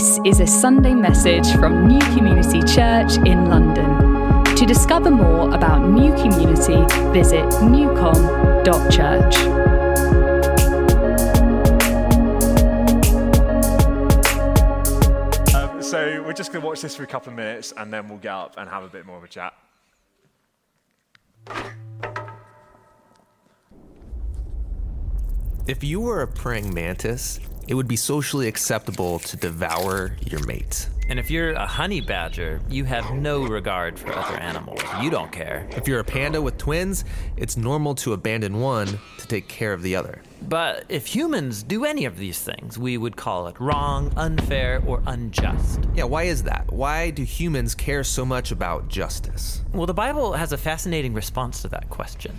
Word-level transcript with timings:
This 0.00 0.18
is 0.24 0.40
a 0.40 0.46
Sunday 0.46 0.94
message 0.94 1.52
from 1.56 1.86
New 1.86 1.98
Community 2.16 2.60
Church 2.60 3.18
in 3.26 3.50
London. 3.50 4.44
To 4.56 4.64
discover 4.64 5.10
more 5.10 5.54
about 5.54 5.86
New 5.90 6.14
Community, 6.14 6.82
visit 7.12 7.44
newcom.church. 7.60 9.36
Um, 15.54 15.82
so 15.82 16.22
we're 16.22 16.32
just 16.32 16.50
going 16.50 16.62
to 16.62 16.66
watch 16.66 16.80
this 16.80 16.96
for 16.96 17.02
a 17.02 17.06
couple 17.06 17.28
of 17.28 17.36
minutes 17.36 17.74
and 17.76 17.92
then 17.92 18.08
we'll 18.08 18.16
get 18.16 18.32
up 18.32 18.54
and 18.56 18.70
have 18.70 18.82
a 18.82 18.88
bit 18.88 19.04
more 19.04 19.18
of 19.18 19.24
a 19.24 19.28
chat. 19.28 19.52
If 25.66 25.84
you 25.84 26.00
were 26.00 26.22
a 26.22 26.26
praying 26.26 26.72
mantis, 26.72 27.38
it 27.70 27.74
would 27.74 27.86
be 27.86 27.94
socially 27.94 28.48
acceptable 28.48 29.20
to 29.20 29.36
devour 29.36 30.16
your 30.26 30.44
mate. 30.44 30.88
And 31.08 31.20
if 31.20 31.30
you're 31.30 31.52
a 31.52 31.66
honey 31.66 32.00
badger, 32.00 32.60
you 32.68 32.82
have 32.84 33.14
no 33.14 33.44
regard 33.44 33.96
for 33.96 34.12
other 34.12 34.36
animals. 34.38 34.82
You 35.00 35.08
don't 35.08 35.30
care. 35.30 35.68
If 35.76 35.86
you're 35.86 36.00
a 36.00 36.04
panda 36.04 36.42
with 36.42 36.58
twins, 36.58 37.04
it's 37.36 37.56
normal 37.56 37.94
to 37.96 38.12
abandon 38.12 38.60
one 38.60 38.98
to 39.18 39.26
take 39.28 39.46
care 39.46 39.72
of 39.72 39.82
the 39.82 39.94
other. 39.94 40.20
But 40.42 40.84
if 40.88 41.06
humans 41.06 41.62
do 41.62 41.84
any 41.84 42.06
of 42.06 42.16
these 42.16 42.40
things, 42.40 42.76
we 42.76 42.98
would 42.98 43.16
call 43.16 43.46
it 43.46 43.60
wrong, 43.60 44.12
unfair, 44.16 44.82
or 44.84 45.00
unjust. 45.06 45.80
Yeah, 45.94 46.04
why 46.04 46.24
is 46.24 46.42
that? 46.44 46.72
Why 46.72 47.10
do 47.10 47.22
humans 47.22 47.76
care 47.76 48.02
so 48.02 48.24
much 48.24 48.50
about 48.50 48.88
justice? 48.88 49.62
Well, 49.72 49.86
the 49.86 49.94
Bible 49.94 50.32
has 50.32 50.52
a 50.52 50.58
fascinating 50.58 51.14
response 51.14 51.62
to 51.62 51.68
that 51.68 51.88
question. 51.88 52.34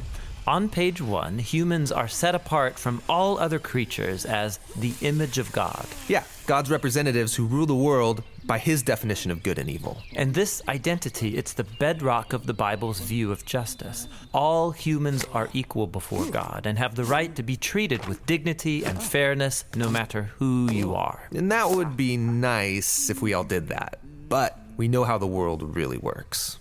On 0.47 0.69
page 0.69 0.99
one, 0.99 1.37
humans 1.37 1.91
are 1.91 2.07
set 2.07 2.33
apart 2.33 2.79
from 2.79 3.01
all 3.07 3.37
other 3.37 3.59
creatures 3.59 4.25
as 4.25 4.57
the 4.75 4.93
image 5.01 5.37
of 5.37 5.51
God. 5.51 5.85
Yeah, 6.07 6.23
God's 6.47 6.71
representatives 6.71 7.35
who 7.35 7.45
rule 7.45 7.67
the 7.67 7.75
world 7.75 8.23
by 8.43 8.57
his 8.57 8.81
definition 8.81 9.29
of 9.29 9.43
good 9.43 9.59
and 9.59 9.69
evil. 9.69 10.01
And 10.15 10.33
this 10.33 10.63
identity, 10.67 11.37
it's 11.37 11.53
the 11.53 11.63
bedrock 11.63 12.33
of 12.33 12.47
the 12.47 12.55
Bible's 12.55 12.99
view 12.99 13.31
of 13.31 13.45
justice. 13.45 14.07
All 14.33 14.71
humans 14.71 15.23
are 15.31 15.49
equal 15.53 15.85
before 15.85 16.25
God 16.25 16.65
and 16.65 16.79
have 16.79 16.95
the 16.95 17.05
right 17.05 17.35
to 17.35 17.43
be 17.43 17.55
treated 17.55 18.07
with 18.07 18.25
dignity 18.25 18.83
and 18.83 19.01
fairness 19.01 19.65
no 19.75 19.91
matter 19.91 20.31
who 20.37 20.71
you 20.71 20.95
are. 20.95 21.29
And 21.35 21.51
that 21.51 21.69
would 21.69 21.95
be 21.95 22.17
nice 22.17 23.11
if 23.11 23.21
we 23.21 23.35
all 23.35 23.43
did 23.43 23.67
that. 23.67 23.99
But 24.27 24.57
we 24.75 24.87
know 24.87 25.03
how 25.03 25.19
the 25.19 25.27
world 25.27 25.75
really 25.75 25.97
works. 25.97 26.57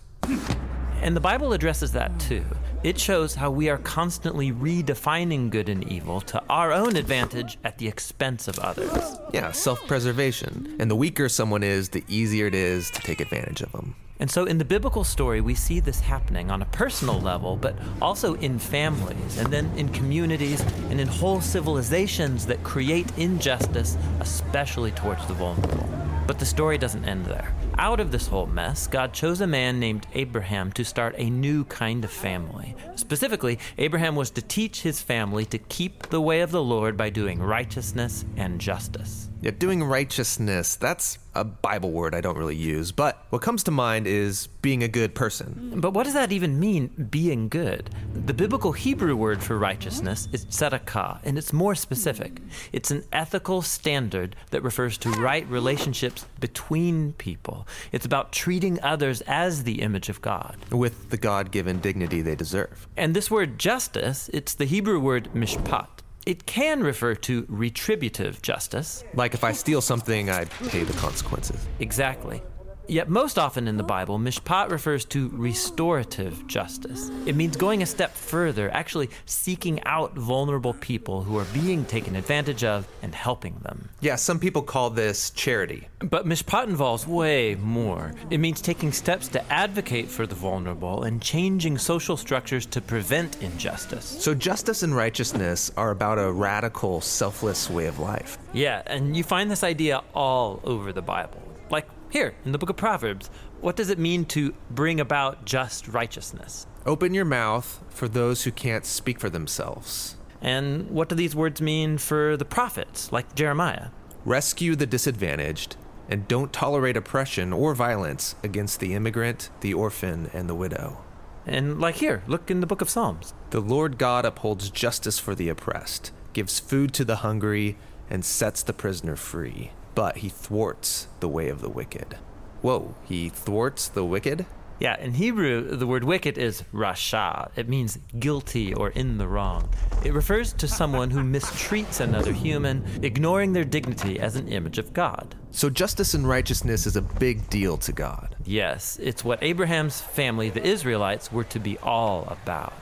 And 1.02 1.16
the 1.16 1.20
Bible 1.20 1.54
addresses 1.54 1.92
that 1.92 2.18
too. 2.20 2.44
It 2.82 2.98
shows 2.98 3.34
how 3.34 3.50
we 3.50 3.70
are 3.70 3.78
constantly 3.78 4.52
redefining 4.52 5.50
good 5.50 5.68
and 5.68 5.86
evil 5.90 6.20
to 6.22 6.42
our 6.50 6.72
own 6.72 6.96
advantage 6.96 7.58
at 7.64 7.78
the 7.78 7.88
expense 7.88 8.48
of 8.48 8.58
others. 8.58 9.16
Yeah, 9.32 9.52
self 9.52 9.86
preservation. 9.86 10.76
And 10.78 10.90
the 10.90 10.96
weaker 10.96 11.28
someone 11.28 11.62
is, 11.62 11.88
the 11.88 12.04
easier 12.08 12.46
it 12.46 12.54
is 12.54 12.90
to 12.90 13.00
take 13.00 13.20
advantage 13.20 13.62
of 13.62 13.72
them. 13.72 13.96
And 14.18 14.30
so 14.30 14.44
in 14.44 14.58
the 14.58 14.64
biblical 14.66 15.02
story, 15.02 15.40
we 15.40 15.54
see 15.54 15.80
this 15.80 16.00
happening 16.00 16.50
on 16.50 16.60
a 16.60 16.66
personal 16.66 17.18
level, 17.18 17.56
but 17.56 17.74
also 18.02 18.34
in 18.34 18.58
families, 18.58 19.38
and 19.38 19.50
then 19.50 19.70
in 19.78 19.88
communities, 19.88 20.60
and 20.90 21.00
in 21.00 21.08
whole 21.08 21.40
civilizations 21.40 22.44
that 22.44 22.62
create 22.62 23.10
injustice, 23.16 23.96
especially 24.20 24.90
towards 24.90 25.26
the 25.26 25.32
vulnerable. 25.32 25.88
But 26.26 26.38
the 26.38 26.44
story 26.44 26.76
doesn't 26.76 27.06
end 27.06 27.24
there. 27.24 27.54
Out 27.80 27.98
of 27.98 28.12
this 28.12 28.26
whole 28.26 28.44
mess, 28.44 28.86
God 28.86 29.14
chose 29.14 29.40
a 29.40 29.46
man 29.46 29.80
named 29.80 30.06
Abraham 30.12 30.70
to 30.72 30.84
start 30.84 31.14
a 31.16 31.30
new 31.30 31.64
kind 31.64 32.04
of 32.04 32.10
family. 32.10 32.76
Specifically, 32.94 33.58
Abraham 33.78 34.16
was 34.16 34.30
to 34.32 34.42
teach 34.42 34.82
his 34.82 35.00
family 35.00 35.46
to 35.46 35.56
keep 35.56 36.08
the 36.08 36.20
way 36.20 36.42
of 36.42 36.50
the 36.50 36.62
Lord 36.62 36.98
by 36.98 37.08
doing 37.08 37.40
righteousness 37.40 38.26
and 38.36 38.60
justice. 38.60 39.29
Yeah, 39.42 39.52
doing 39.52 39.82
righteousness, 39.82 40.76
that's 40.76 41.18
a 41.34 41.44
Bible 41.44 41.92
word 41.92 42.14
I 42.14 42.20
don't 42.20 42.36
really 42.36 42.56
use, 42.56 42.92
but 42.92 43.24
what 43.30 43.40
comes 43.40 43.62
to 43.64 43.70
mind 43.70 44.06
is 44.06 44.48
being 44.60 44.82
a 44.82 44.88
good 44.88 45.14
person. 45.14 45.80
But 45.80 45.94
what 45.94 46.04
does 46.04 46.12
that 46.12 46.30
even 46.30 46.60
mean, 46.60 46.88
being 47.10 47.48
good? 47.48 47.88
The 48.26 48.34
biblical 48.34 48.72
Hebrew 48.72 49.16
word 49.16 49.42
for 49.42 49.56
righteousness 49.56 50.28
is 50.32 50.44
tzedakah, 50.44 51.20
and 51.24 51.38
it's 51.38 51.54
more 51.54 51.74
specific. 51.74 52.42
It's 52.72 52.90
an 52.90 53.04
ethical 53.14 53.62
standard 53.62 54.36
that 54.50 54.62
refers 54.62 54.98
to 54.98 55.10
right 55.12 55.48
relationships 55.48 56.26
between 56.38 57.14
people. 57.14 57.66
It's 57.92 58.04
about 58.04 58.32
treating 58.32 58.78
others 58.82 59.22
as 59.22 59.62
the 59.62 59.80
image 59.80 60.10
of 60.10 60.20
God. 60.20 60.58
With 60.70 61.08
the 61.08 61.16
God 61.16 61.50
given 61.50 61.80
dignity 61.80 62.20
they 62.20 62.34
deserve. 62.34 62.86
And 62.94 63.16
this 63.16 63.30
word 63.30 63.58
justice, 63.58 64.28
it's 64.34 64.52
the 64.52 64.66
Hebrew 64.66 65.00
word 65.00 65.30
mishpat. 65.32 65.88
It 66.26 66.46
can 66.46 66.82
refer 66.82 67.14
to 67.14 67.46
retributive 67.48 68.42
justice. 68.42 69.04
Like 69.14 69.34
if 69.34 69.42
I 69.42 69.52
steal 69.52 69.80
something, 69.80 70.28
I 70.30 70.44
pay 70.68 70.84
the 70.84 70.92
consequences. 70.94 71.66
Exactly. 71.78 72.42
Yet, 72.90 73.08
most 73.08 73.38
often 73.38 73.68
in 73.68 73.76
the 73.76 73.84
Bible, 73.84 74.18
mishpat 74.18 74.68
refers 74.68 75.04
to 75.06 75.28
restorative 75.32 76.44
justice. 76.48 77.08
It 77.24 77.36
means 77.36 77.56
going 77.56 77.84
a 77.84 77.86
step 77.86 78.16
further, 78.16 78.68
actually 78.74 79.10
seeking 79.26 79.80
out 79.84 80.14
vulnerable 80.14 80.74
people 80.74 81.22
who 81.22 81.38
are 81.38 81.44
being 81.54 81.84
taken 81.84 82.16
advantage 82.16 82.64
of 82.64 82.88
and 83.00 83.14
helping 83.14 83.60
them. 83.60 83.90
Yeah, 84.00 84.16
some 84.16 84.40
people 84.40 84.62
call 84.62 84.90
this 84.90 85.30
charity. 85.30 85.86
But 86.00 86.26
mishpat 86.26 86.66
involves 86.66 87.06
way 87.06 87.54
more. 87.54 88.12
It 88.28 88.38
means 88.38 88.60
taking 88.60 88.90
steps 88.90 89.28
to 89.28 89.52
advocate 89.52 90.08
for 90.08 90.26
the 90.26 90.34
vulnerable 90.34 91.04
and 91.04 91.22
changing 91.22 91.78
social 91.78 92.16
structures 92.16 92.66
to 92.66 92.80
prevent 92.80 93.40
injustice. 93.40 94.04
So, 94.04 94.34
justice 94.34 94.82
and 94.82 94.96
righteousness 94.96 95.70
are 95.76 95.92
about 95.92 96.18
a 96.18 96.32
radical, 96.32 97.00
selfless 97.00 97.70
way 97.70 97.86
of 97.86 98.00
life. 98.00 98.36
Yeah, 98.52 98.82
and 98.86 99.16
you 99.16 99.22
find 99.22 99.48
this 99.48 99.62
idea 99.62 100.02
all 100.12 100.58
over 100.64 100.92
the 100.92 101.02
Bible. 101.02 101.40
Like 101.70 101.86
here 102.10 102.34
in 102.44 102.50
the 102.50 102.58
book 102.58 102.70
of 102.70 102.76
Proverbs, 102.76 103.30
what 103.60 103.76
does 103.76 103.88
it 103.88 103.98
mean 103.98 104.24
to 104.26 104.52
bring 104.68 104.98
about 104.98 105.44
just 105.44 105.86
righteousness? 105.86 106.66
Open 106.84 107.14
your 107.14 107.24
mouth 107.24 107.82
for 107.88 108.08
those 108.08 108.42
who 108.42 108.50
can't 108.50 108.84
speak 108.84 109.20
for 109.20 109.30
themselves. 109.30 110.16
And 110.42 110.90
what 110.90 111.08
do 111.08 111.14
these 111.14 111.36
words 111.36 111.60
mean 111.60 111.98
for 111.98 112.36
the 112.36 112.44
prophets, 112.44 113.12
like 113.12 113.34
Jeremiah? 113.34 113.88
Rescue 114.24 114.74
the 114.74 114.86
disadvantaged, 114.86 115.76
and 116.08 116.26
don't 116.26 116.52
tolerate 116.52 116.96
oppression 116.96 117.52
or 117.52 117.74
violence 117.74 118.34
against 118.42 118.80
the 118.80 118.94
immigrant, 118.94 119.50
the 119.60 119.72
orphan, 119.72 120.30
and 120.32 120.48
the 120.48 120.54
widow. 120.54 121.04
And 121.46 121.80
like 121.80 121.96
here, 121.96 122.22
look 122.26 122.50
in 122.50 122.60
the 122.60 122.66
book 122.66 122.80
of 122.80 122.90
Psalms. 122.90 123.34
The 123.50 123.60
Lord 123.60 123.98
God 123.98 124.24
upholds 124.24 124.70
justice 124.70 125.20
for 125.20 125.36
the 125.36 125.48
oppressed, 125.48 126.10
gives 126.32 126.58
food 126.58 126.92
to 126.94 127.04
the 127.04 127.16
hungry, 127.16 127.76
and 128.08 128.24
sets 128.24 128.64
the 128.64 128.72
prisoner 128.72 129.14
free 129.14 129.70
but 129.94 130.18
he 130.18 130.28
thwarts 130.28 131.08
the 131.20 131.28
way 131.28 131.48
of 131.48 131.60
the 131.60 131.70
wicked. 131.70 132.18
Whoa, 132.62 132.94
he 133.06 133.28
thwarts 133.28 133.88
the 133.88 134.04
wicked? 134.04 134.46
Yeah, 134.80 134.98
in 134.98 135.12
Hebrew, 135.12 135.76
the 135.76 135.86
word 135.86 136.04
wicked 136.04 136.38
is 136.38 136.62
rasha. 136.72 137.50
It 137.54 137.68
means 137.68 137.98
guilty 138.18 138.72
or 138.72 138.88
in 138.88 139.18
the 139.18 139.28
wrong. 139.28 139.68
It 140.06 140.14
refers 140.14 140.54
to 140.54 140.66
someone 140.66 141.10
who 141.10 141.20
mistreats 141.20 142.00
another 142.00 142.32
human, 142.32 142.82
ignoring 143.02 143.52
their 143.52 143.64
dignity 143.64 144.18
as 144.18 144.36
an 144.36 144.48
image 144.48 144.78
of 144.78 144.94
God. 144.94 145.34
So, 145.50 145.68
justice 145.68 146.14
and 146.14 146.26
righteousness 146.26 146.86
is 146.86 146.96
a 146.96 147.02
big 147.02 147.50
deal 147.50 147.76
to 147.76 147.92
God. 147.92 148.36
Yes, 148.46 148.98
it's 149.02 149.22
what 149.22 149.42
Abraham's 149.42 150.00
family, 150.00 150.48
the 150.48 150.66
Israelites, 150.66 151.30
were 151.30 151.44
to 151.44 151.58
be 151.58 151.76
all 151.78 152.26
about. 152.30 152.72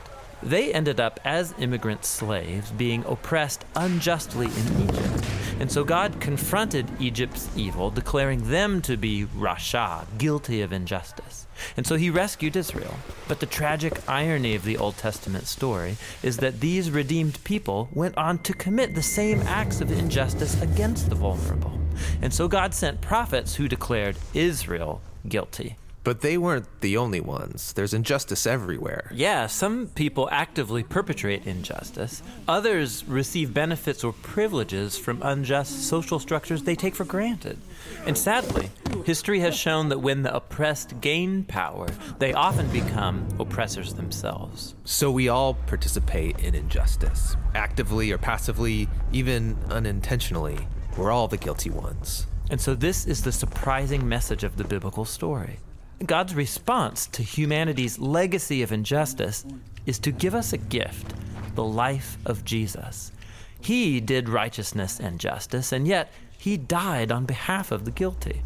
They 0.41 0.73
ended 0.73 1.01
up 1.01 1.19
as 1.25 1.53
immigrant 1.59 2.05
slaves 2.05 2.71
being 2.71 3.03
oppressed 3.05 3.65
unjustly 3.75 4.45
in 4.45 4.83
Egypt. 4.83 5.25
And 5.59 5.71
so 5.71 5.83
God 5.83 6.21
confronted 6.21 6.89
Egypt's 6.99 7.49
evil, 7.55 7.91
declaring 7.91 8.49
them 8.49 8.81
to 8.83 8.95
be 8.95 9.25
Rasha, 9.25 10.05
guilty 10.17 10.61
of 10.61 10.71
injustice. 10.71 11.47
And 11.75 11.85
so 11.85 11.97
he 11.97 12.09
rescued 12.09 12.55
Israel. 12.55 12.95
But 13.27 13.41
the 13.41 13.45
tragic 13.45 13.99
irony 14.07 14.55
of 14.55 14.63
the 14.63 14.77
Old 14.77 14.97
Testament 14.97 15.47
story 15.47 15.97
is 16.23 16.37
that 16.37 16.61
these 16.61 16.91
redeemed 16.91 17.43
people 17.43 17.89
went 17.93 18.17
on 18.17 18.39
to 18.39 18.53
commit 18.53 18.95
the 18.95 19.03
same 19.03 19.41
acts 19.41 19.81
of 19.81 19.91
injustice 19.91 20.61
against 20.61 21.09
the 21.09 21.15
vulnerable. 21.15 21.77
And 22.21 22.33
so 22.33 22.47
God 22.47 22.73
sent 22.73 23.01
prophets 23.01 23.55
who 23.55 23.67
declared 23.67 24.15
Israel 24.33 25.01
guilty. 25.27 25.75
But 26.03 26.21
they 26.21 26.37
weren't 26.37 26.67
the 26.81 26.97
only 26.97 27.19
ones. 27.19 27.73
There's 27.73 27.93
injustice 27.93 28.47
everywhere. 28.47 29.11
Yeah, 29.13 29.47
some 29.47 29.87
people 29.87 30.29
actively 30.31 30.81
perpetrate 30.81 31.45
injustice. 31.45 32.23
Others 32.47 33.03
receive 33.05 33.53
benefits 33.53 34.03
or 34.03 34.13
privileges 34.13 34.97
from 34.97 35.21
unjust 35.21 35.87
social 35.87 36.19
structures 36.19 36.63
they 36.63 36.75
take 36.75 36.95
for 36.95 37.03
granted. 37.03 37.59
And 38.05 38.17
sadly, 38.17 38.69
history 39.05 39.39
has 39.41 39.55
shown 39.55 39.89
that 39.89 39.99
when 39.99 40.23
the 40.23 40.33
oppressed 40.33 41.01
gain 41.01 41.43
power, 41.43 41.87
they 42.17 42.33
often 42.33 42.69
become 42.69 43.27
oppressors 43.39 43.93
themselves. 43.93 44.75
So 44.85 45.11
we 45.11 45.27
all 45.27 45.53
participate 45.53 46.39
in 46.39 46.55
injustice, 46.55 47.35
actively 47.55 48.11
or 48.11 48.17
passively, 48.17 48.87
even 49.11 49.57
unintentionally. 49.69 50.67
We're 50.97 51.11
all 51.11 51.27
the 51.27 51.37
guilty 51.37 51.69
ones. 51.69 52.25
And 52.49 52.59
so 52.59 52.73
this 52.73 53.05
is 53.05 53.23
the 53.23 53.31
surprising 53.31 54.07
message 54.07 54.43
of 54.43 54.57
the 54.57 54.63
biblical 54.63 55.05
story. 55.05 55.59
God's 56.05 56.33
response 56.33 57.07
to 57.07 57.23
humanity's 57.23 57.99
legacy 57.99 58.61
of 58.63 58.71
injustice 58.71 59.45
is 59.85 59.99
to 59.99 60.11
give 60.11 60.33
us 60.33 60.53
a 60.53 60.57
gift, 60.57 61.13
the 61.55 61.63
life 61.63 62.17
of 62.25 62.45
Jesus. 62.45 63.11
He 63.59 63.99
did 63.99 64.29
righteousness 64.29 64.99
and 64.99 65.19
justice, 65.19 65.73
and 65.73 65.87
yet 65.87 66.11
he 66.37 66.55
died 66.55 67.11
on 67.11 67.25
behalf 67.25 67.71
of 67.71 67.83
the 67.83 67.91
guilty. 67.91 68.41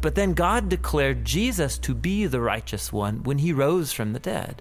But 0.00 0.14
then 0.14 0.34
God 0.34 0.68
declared 0.68 1.24
Jesus 1.24 1.78
to 1.78 1.94
be 1.94 2.26
the 2.26 2.42
righteous 2.42 2.92
one 2.92 3.22
when 3.22 3.38
he 3.38 3.54
rose 3.54 3.90
from 3.90 4.12
the 4.12 4.18
dead. 4.18 4.60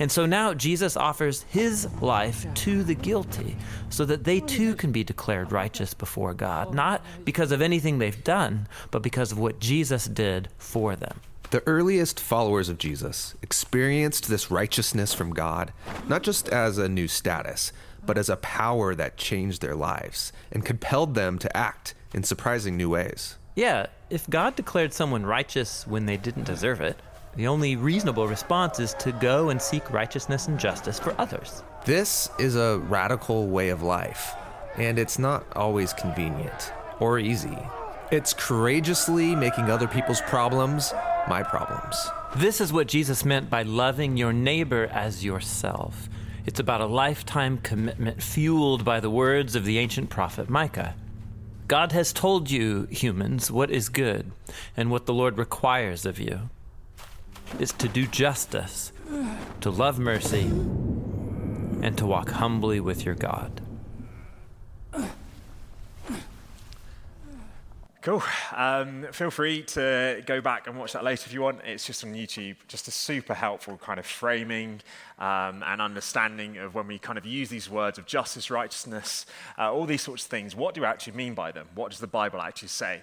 And 0.00 0.10
so 0.10 0.26
now 0.26 0.54
Jesus 0.54 0.96
offers 0.96 1.42
his 1.42 1.88
life 2.00 2.46
to 2.54 2.82
the 2.82 2.94
guilty 2.94 3.56
so 3.88 4.04
that 4.04 4.24
they 4.24 4.40
too 4.40 4.74
can 4.74 4.90
be 4.90 5.04
declared 5.04 5.52
righteous 5.52 5.94
before 5.94 6.34
God, 6.34 6.74
not 6.74 7.02
because 7.24 7.52
of 7.52 7.62
anything 7.62 7.98
they've 7.98 8.24
done, 8.24 8.66
but 8.90 9.02
because 9.02 9.30
of 9.30 9.38
what 9.38 9.60
Jesus 9.60 10.06
did 10.06 10.48
for 10.58 10.96
them. 10.96 11.20
The 11.54 11.62
earliest 11.68 12.18
followers 12.18 12.68
of 12.68 12.78
Jesus 12.78 13.36
experienced 13.40 14.28
this 14.28 14.50
righteousness 14.50 15.14
from 15.14 15.32
God 15.32 15.72
not 16.08 16.24
just 16.24 16.48
as 16.48 16.78
a 16.78 16.88
new 16.88 17.06
status, 17.06 17.72
but 18.04 18.18
as 18.18 18.28
a 18.28 18.38
power 18.38 18.92
that 18.96 19.16
changed 19.16 19.62
their 19.62 19.76
lives 19.76 20.32
and 20.50 20.64
compelled 20.64 21.14
them 21.14 21.38
to 21.38 21.56
act 21.56 21.94
in 22.12 22.24
surprising 22.24 22.76
new 22.76 22.90
ways. 22.90 23.38
Yeah, 23.54 23.86
if 24.10 24.28
God 24.28 24.56
declared 24.56 24.92
someone 24.92 25.24
righteous 25.24 25.86
when 25.86 26.06
they 26.06 26.16
didn't 26.16 26.42
deserve 26.42 26.80
it, 26.80 26.98
the 27.36 27.46
only 27.46 27.76
reasonable 27.76 28.26
response 28.26 28.80
is 28.80 28.94
to 28.94 29.12
go 29.12 29.50
and 29.50 29.62
seek 29.62 29.92
righteousness 29.92 30.48
and 30.48 30.58
justice 30.58 30.98
for 30.98 31.14
others. 31.20 31.62
This 31.84 32.28
is 32.40 32.56
a 32.56 32.80
radical 32.88 33.46
way 33.46 33.68
of 33.68 33.80
life, 33.80 34.34
and 34.76 34.98
it's 34.98 35.20
not 35.20 35.46
always 35.54 35.92
convenient 35.92 36.72
or 36.98 37.20
easy. 37.20 37.58
It's 38.10 38.34
courageously 38.34 39.36
making 39.36 39.70
other 39.70 39.86
people's 39.86 40.20
problems 40.22 40.92
my 41.28 41.42
problems. 41.42 41.96
This 42.36 42.60
is 42.60 42.72
what 42.72 42.88
Jesus 42.88 43.24
meant 43.24 43.48
by 43.48 43.62
loving 43.62 44.16
your 44.16 44.32
neighbor 44.32 44.88
as 44.92 45.24
yourself. 45.24 46.08
It's 46.46 46.60
about 46.60 46.80
a 46.80 46.86
lifetime 46.86 47.58
commitment 47.58 48.22
fueled 48.22 48.84
by 48.84 49.00
the 49.00 49.10
words 49.10 49.54
of 49.54 49.64
the 49.64 49.78
ancient 49.78 50.10
prophet 50.10 50.50
Micah. 50.50 50.94
God 51.66 51.92
has 51.92 52.12
told 52.12 52.50
you, 52.50 52.86
humans, 52.90 53.50
what 53.50 53.70
is 53.70 53.88
good 53.88 54.30
and 54.76 54.90
what 54.90 55.06
the 55.06 55.14
Lord 55.14 55.38
requires 55.38 56.04
of 56.04 56.18
you 56.18 56.50
is 57.58 57.72
to 57.72 57.88
do 57.88 58.06
justice, 58.06 58.92
to 59.60 59.70
love 59.70 59.98
mercy, 59.98 60.42
and 61.82 61.96
to 61.96 62.06
walk 62.06 62.30
humbly 62.30 62.80
with 62.80 63.06
your 63.06 63.14
God. 63.14 63.63
Cool. 68.04 68.22
Um, 68.54 69.06
feel 69.12 69.30
free 69.30 69.62
to 69.62 70.22
go 70.26 70.42
back 70.42 70.66
and 70.66 70.78
watch 70.78 70.92
that 70.92 71.04
later 71.04 71.22
if 71.24 71.32
you 71.32 71.40
want. 71.40 71.62
It's 71.64 71.86
just 71.86 72.04
on 72.04 72.12
YouTube. 72.12 72.56
Just 72.68 72.86
a 72.86 72.90
super 72.90 73.32
helpful 73.32 73.78
kind 73.78 73.98
of 73.98 74.04
framing 74.04 74.82
um, 75.18 75.64
and 75.66 75.80
understanding 75.80 76.58
of 76.58 76.74
when 76.74 76.86
we 76.86 76.98
kind 76.98 77.16
of 77.16 77.24
use 77.24 77.48
these 77.48 77.70
words 77.70 77.96
of 77.96 78.04
justice, 78.04 78.50
righteousness, 78.50 79.24
uh, 79.58 79.72
all 79.72 79.86
these 79.86 80.02
sorts 80.02 80.24
of 80.24 80.30
things. 80.30 80.54
What 80.54 80.74
do 80.74 80.82
we 80.82 80.86
actually 80.86 81.14
mean 81.14 81.32
by 81.32 81.50
them? 81.50 81.66
What 81.74 81.92
does 81.92 81.98
the 81.98 82.06
Bible 82.06 82.42
actually 82.42 82.68
say? 82.68 83.02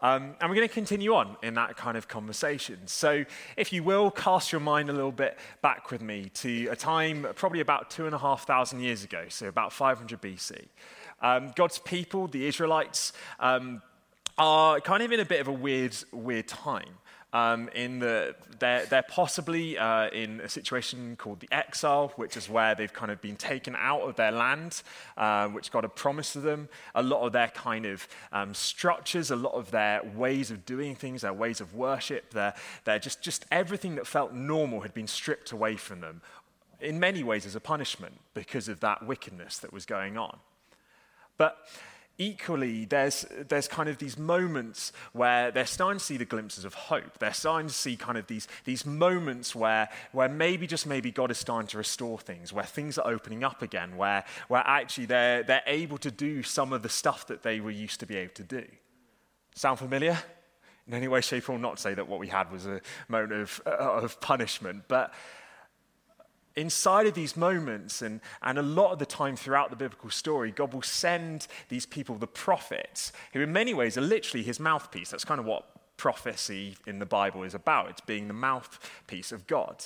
Um, 0.00 0.36
and 0.40 0.48
we're 0.48 0.54
going 0.54 0.68
to 0.68 0.74
continue 0.74 1.12
on 1.16 1.36
in 1.42 1.54
that 1.54 1.76
kind 1.76 1.96
of 1.96 2.06
conversation. 2.06 2.86
So, 2.86 3.24
if 3.56 3.72
you 3.72 3.82
will, 3.82 4.12
cast 4.12 4.52
your 4.52 4.60
mind 4.60 4.90
a 4.90 4.92
little 4.92 5.10
bit 5.10 5.36
back 5.60 5.90
with 5.90 6.02
me 6.02 6.28
to 6.34 6.68
a 6.68 6.76
time 6.76 7.26
probably 7.34 7.58
about 7.58 7.90
two 7.90 8.06
and 8.06 8.14
a 8.14 8.18
half 8.18 8.46
thousand 8.46 8.78
years 8.78 9.02
ago, 9.02 9.24
so 9.28 9.48
about 9.48 9.72
500 9.72 10.22
BC. 10.22 10.66
Um, 11.20 11.50
God's 11.56 11.78
people, 11.78 12.28
the 12.28 12.46
Israelites, 12.46 13.12
um, 13.40 13.82
are 14.38 14.80
kind 14.80 15.02
of 15.02 15.12
in 15.12 15.20
a 15.20 15.24
bit 15.24 15.40
of 15.40 15.48
a 15.48 15.52
weird, 15.52 15.96
weird 16.12 16.48
time 16.48 16.98
um, 17.32 17.68
in 17.74 17.98
the, 17.98 18.34
they're, 18.60 18.86
they're 18.86 19.02
possibly 19.02 19.76
uh, 19.76 20.08
in 20.08 20.40
a 20.40 20.48
situation 20.48 21.16
called 21.16 21.40
the 21.40 21.48
exile, 21.52 22.12
which 22.16 22.36
is 22.36 22.48
where 22.48 22.74
they've 22.74 22.92
kind 22.92 23.10
of 23.10 23.20
been 23.20 23.36
taken 23.36 23.76
out 23.76 24.00
of 24.02 24.16
their 24.16 24.32
land, 24.32 24.82
uh, 25.18 25.48
which 25.48 25.70
God 25.70 25.84
had 25.84 25.94
promised 25.94 26.32
to 26.34 26.40
them. 26.40 26.68
A 26.94 27.02
lot 27.02 27.26
of 27.26 27.32
their 27.32 27.48
kind 27.48 27.84
of 27.84 28.08
um, 28.32 28.54
structures, 28.54 29.30
a 29.30 29.36
lot 29.36 29.52
of 29.52 29.70
their 29.70 30.02
ways 30.14 30.50
of 30.50 30.64
doing 30.64 30.94
things, 30.94 31.22
their 31.22 31.34
ways 31.34 31.60
of 31.60 31.74
worship, 31.74 32.30
their, 32.32 32.54
their 32.84 32.98
just, 32.98 33.20
just 33.22 33.44
everything 33.50 33.96
that 33.96 34.06
felt 34.06 34.32
normal 34.32 34.80
had 34.80 34.94
been 34.94 35.08
stripped 35.08 35.52
away 35.52 35.76
from 35.76 36.00
them, 36.00 36.22
in 36.80 36.98
many 36.98 37.22
ways 37.22 37.44
as 37.44 37.54
a 37.54 37.60
punishment 37.60 38.14
because 38.32 38.68
of 38.68 38.80
that 38.80 39.06
wickedness 39.06 39.58
that 39.58 39.72
was 39.72 39.84
going 39.84 40.16
on. 40.16 40.38
But 41.36 41.58
equally, 42.18 42.84
there's, 42.84 43.26
there's 43.48 43.68
kind 43.68 43.88
of 43.88 43.98
these 43.98 44.18
moments 44.18 44.92
where 45.12 45.50
they're 45.50 45.66
starting 45.66 45.98
to 45.98 46.04
see 46.04 46.16
the 46.16 46.24
glimpses 46.24 46.64
of 46.64 46.74
hope. 46.74 47.18
They're 47.18 47.32
starting 47.32 47.68
to 47.68 47.74
see 47.74 47.96
kind 47.96 48.16
of 48.16 48.26
these, 48.26 48.48
these 48.64 48.86
moments 48.86 49.54
where, 49.54 49.88
where 50.12 50.28
maybe, 50.28 50.66
just 50.66 50.86
maybe, 50.86 51.10
God 51.10 51.30
is 51.30 51.38
starting 51.38 51.68
to 51.68 51.78
restore 51.78 52.18
things, 52.18 52.52
where 52.52 52.64
things 52.64 52.98
are 52.98 53.10
opening 53.10 53.44
up 53.44 53.62
again, 53.62 53.96
where, 53.96 54.24
where 54.48 54.62
actually 54.66 55.06
they're, 55.06 55.42
they're 55.42 55.62
able 55.66 55.98
to 55.98 56.10
do 56.10 56.42
some 56.42 56.72
of 56.72 56.82
the 56.82 56.88
stuff 56.88 57.26
that 57.26 57.42
they 57.42 57.60
were 57.60 57.70
used 57.70 58.00
to 58.00 58.06
be 58.06 58.16
able 58.16 58.34
to 58.34 58.44
do. 58.44 58.64
Sound 59.54 59.78
familiar? 59.78 60.18
In 60.86 60.94
any 60.94 61.08
way, 61.08 61.20
shape, 61.20 61.48
or 61.48 61.58
not 61.58 61.78
say 61.78 61.94
that 61.94 62.06
what 62.08 62.20
we 62.20 62.28
had 62.28 62.50
was 62.52 62.66
a 62.66 62.80
moment 63.08 63.32
of, 63.32 63.60
of 63.66 64.20
punishment, 64.20 64.84
but 64.86 65.12
inside 66.56 67.06
of 67.06 67.14
these 67.14 67.36
moments, 67.36 68.02
and, 68.02 68.20
and 68.42 68.58
a 68.58 68.62
lot 68.62 68.92
of 68.92 68.98
the 68.98 69.06
time 69.06 69.36
throughout 69.36 69.70
the 69.70 69.76
biblical 69.76 70.10
story, 70.10 70.50
God 70.50 70.72
will 70.72 70.82
send 70.82 71.46
these 71.68 71.84
people, 71.84 72.16
the 72.16 72.26
prophets, 72.26 73.12
who 73.32 73.40
in 73.42 73.52
many 73.52 73.74
ways 73.74 73.98
are 73.98 74.02
literally 74.02 74.42
his 74.42 74.58
mouthpiece. 74.58 75.10
That's 75.10 75.24
kind 75.24 75.38
of 75.38 75.46
what 75.46 75.66
prophecy 75.96 76.76
in 76.86 76.98
the 76.98 77.06
Bible 77.06 77.42
is 77.42 77.54
about. 77.54 77.90
It's 77.90 78.00
being 78.00 78.28
the 78.28 78.34
mouthpiece 78.34 79.32
of 79.32 79.46
God. 79.46 79.84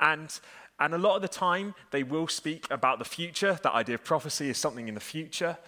And, 0.00 0.38
and 0.78 0.94
a 0.94 0.98
lot 0.98 1.16
of 1.16 1.22
the 1.22 1.28
time, 1.28 1.74
they 1.90 2.04
will 2.04 2.28
speak 2.28 2.66
about 2.70 2.98
the 2.98 3.04
future. 3.04 3.58
That 3.62 3.74
idea 3.74 3.96
of 3.96 4.04
prophecy 4.04 4.48
is 4.48 4.58
something 4.58 4.88
in 4.88 4.94
the 4.94 5.00
future. 5.00 5.58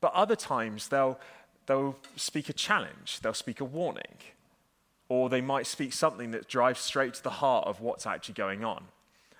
But 0.00 0.12
other 0.14 0.36
times, 0.36 0.88
they'll, 0.88 1.20
they'll 1.66 1.96
speak 2.16 2.48
a 2.48 2.52
challenge, 2.54 3.20
they'll 3.20 3.34
speak 3.34 3.60
a 3.60 3.64
warning, 3.64 4.16
or 5.08 5.28
they 5.28 5.42
might 5.42 5.66
speak 5.66 5.92
something 5.92 6.30
that 6.30 6.48
drives 6.48 6.80
straight 6.80 7.14
to 7.14 7.22
the 7.22 7.30
heart 7.30 7.66
of 7.68 7.80
what's 7.80 8.06
actually 8.06 8.34
going 8.34 8.64
on. 8.64 8.84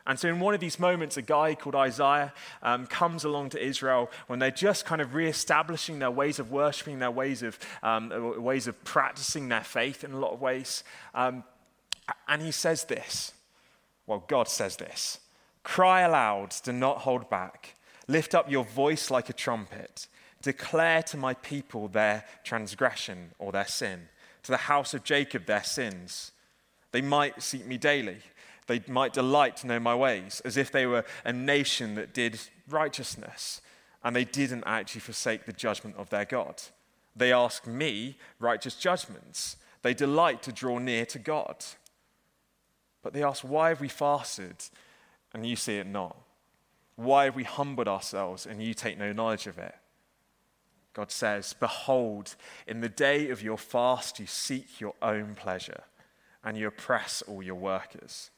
And 0.06 0.19
so, 0.19 0.28
in 0.28 0.40
one 0.40 0.54
of 0.54 0.60
these 0.60 0.78
moments, 0.78 1.16
a 1.16 1.22
guy 1.22 1.54
called 1.54 1.76
Isaiah 1.76 2.32
um, 2.62 2.87
comes 2.87 3.25
along 3.25 3.50
to 3.50 3.64
Israel 3.64 4.10
when 4.26 4.38
they're 4.38 4.50
just 4.50 4.84
kind 4.84 5.00
of 5.00 5.14
re-establishing 5.14 6.00
their 6.00 6.10
ways 6.10 6.38
of 6.38 6.50
worshiping, 6.50 6.99
their 6.99 7.10
ways 7.10 7.43
of, 7.43 7.58
um, 7.82 8.43
ways 8.43 8.66
of 8.66 8.82
practicing 8.84 9.49
their 9.49 9.62
faith 9.62 10.02
in 10.02 10.12
a 10.12 10.19
lot 10.19 10.32
of 10.32 10.40
ways. 10.40 10.82
Um, 11.14 11.44
and 12.26 12.43
he 12.43 12.50
says 12.50 12.84
this 12.84 13.32
well, 14.06 14.25
God 14.26 14.49
says 14.49 14.76
this 14.76 15.20
Cry 15.62 16.00
aloud, 16.02 16.55
do 16.64 16.72
not 16.72 16.98
hold 16.98 17.31
back. 17.31 17.75
Lift 18.08 18.34
up 18.34 18.50
your 18.50 18.64
voice 18.64 19.10
like 19.10 19.28
a 19.28 19.32
trumpet. 19.32 20.08
Declare 20.43 21.05
to 21.05 21.16
my 21.16 21.34
people 21.34 21.87
their 21.87 22.25
transgression 22.43 23.31
or 23.38 23.53
their 23.53 23.67
sin, 23.67 24.08
to 24.43 24.50
the 24.50 24.56
house 24.56 24.93
of 24.93 25.05
Jacob 25.05 25.46
their 25.46 25.62
sins. 25.62 26.32
They 26.91 27.00
might 27.00 27.41
seek 27.43 27.65
me 27.65 27.79
daily 27.79 28.19
they 28.72 28.82
might 28.91 29.12
delight 29.12 29.58
to 29.58 29.67
know 29.67 29.79
my 29.79 29.94
ways, 29.94 30.41
as 30.46 30.56
if 30.56 30.72
they 30.72 30.86
were 30.86 31.05
a 31.26 31.32
nation 31.32 31.94
that 31.96 32.14
did 32.14 32.41
righteousness 32.69 33.60
and 34.02 34.17
they 34.17 34.24
didn't 34.24 34.64
actually 34.64 35.02
forsake 35.02 35.44
the 35.44 35.52
judgment 35.52 35.94
of 35.96 36.08
their 36.08 36.24
God. 36.24 36.62
They 37.14 37.32
ask 37.32 37.67
me 37.67 38.17
righteous 38.38 38.74
judgments. 38.74 39.56
They 39.82 39.93
delight 39.93 40.43
to 40.44 40.52
draw 40.52 40.79
near 40.79 41.05
to 41.06 41.19
God. 41.19 41.62
But 43.02 43.12
they 43.12 43.22
ask, 43.22 43.43
Why 43.43 43.69
have 43.69 43.82
we 43.82 43.88
fasted 43.88 44.56
and 45.34 45.44
you 45.44 45.56
see 45.56 45.76
it 45.76 45.86
not? 45.86 46.17
Why 46.96 47.24
have 47.24 47.36
we 47.36 47.44
humbled 47.44 47.88
ourselves 47.88 48.46
and 48.46 48.62
you 48.62 48.72
take 48.72 48.98
no 48.98 49.12
knowledge 49.12 49.46
of 49.46 49.58
it? 49.58 49.74
God 50.94 51.10
says, 51.10 51.55
Behold, 51.58 52.36
in 52.67 52.81
the 52.81 52.88
day 52.88 53.29
of 53.29 53.43
your 53.43 53.58
fast 53.58 54.19
you 54.19 54.26
seek 54.26 54.81
your 54.81 54.94
own 55.02 55.34
pleasure 55.34 55.84
and 56.43 56.56
you 56.56 56.67
oppress 56.67 57.22
all 57.22 57.43
your 57.43 57.55
workers. 57.55 58.31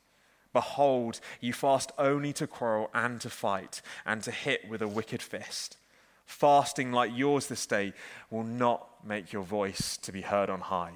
Behold, 0.55 1.21
you 1.41 1.53
fast 1.53 1.93
only 1.99 2.33
to 2.33 2.47
quarrel 2.47 2.89
and 2.95 3.21
to 3.21 3.29
fight 3.29 3.83
and 4.07 4.23
to 4.23 4.31
hit 4.31 4.67
with 4.67 4.81
a 4.81 4.89
wicked 4.89 5.21
fist. 5.21 5.77
Fasting 6.25 6.93
like 6.93 7.11
yours 7.15 7.49
this 7.49 7.67
day 7.67 7.93
will 8.31 8.45
not 8.45 9.05
make 9.05 9.33
your 9.33 9.43
voice 9.43 9.99
to 9.99 10.13
be 10.13 10.23
heard 10.23 10.49
on 10.49 10.61
high. 10.61 10.93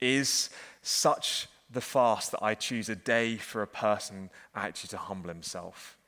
Is 0.00 0.48
such 0.80 1.48
the 1.70 1.80
fast 1.80 2.30
that 2.30 2.42
I 2.42 2.54
choose 2.54 2.88
a 2.88 2.96
day 2.96 3.36
for 3.36 3.62
a 3.62 3.66
person 3.66 4.30
actually 4.54 4.88
to 4.88 4.96
humble 4.96 5.28
himself? 5.28 5.98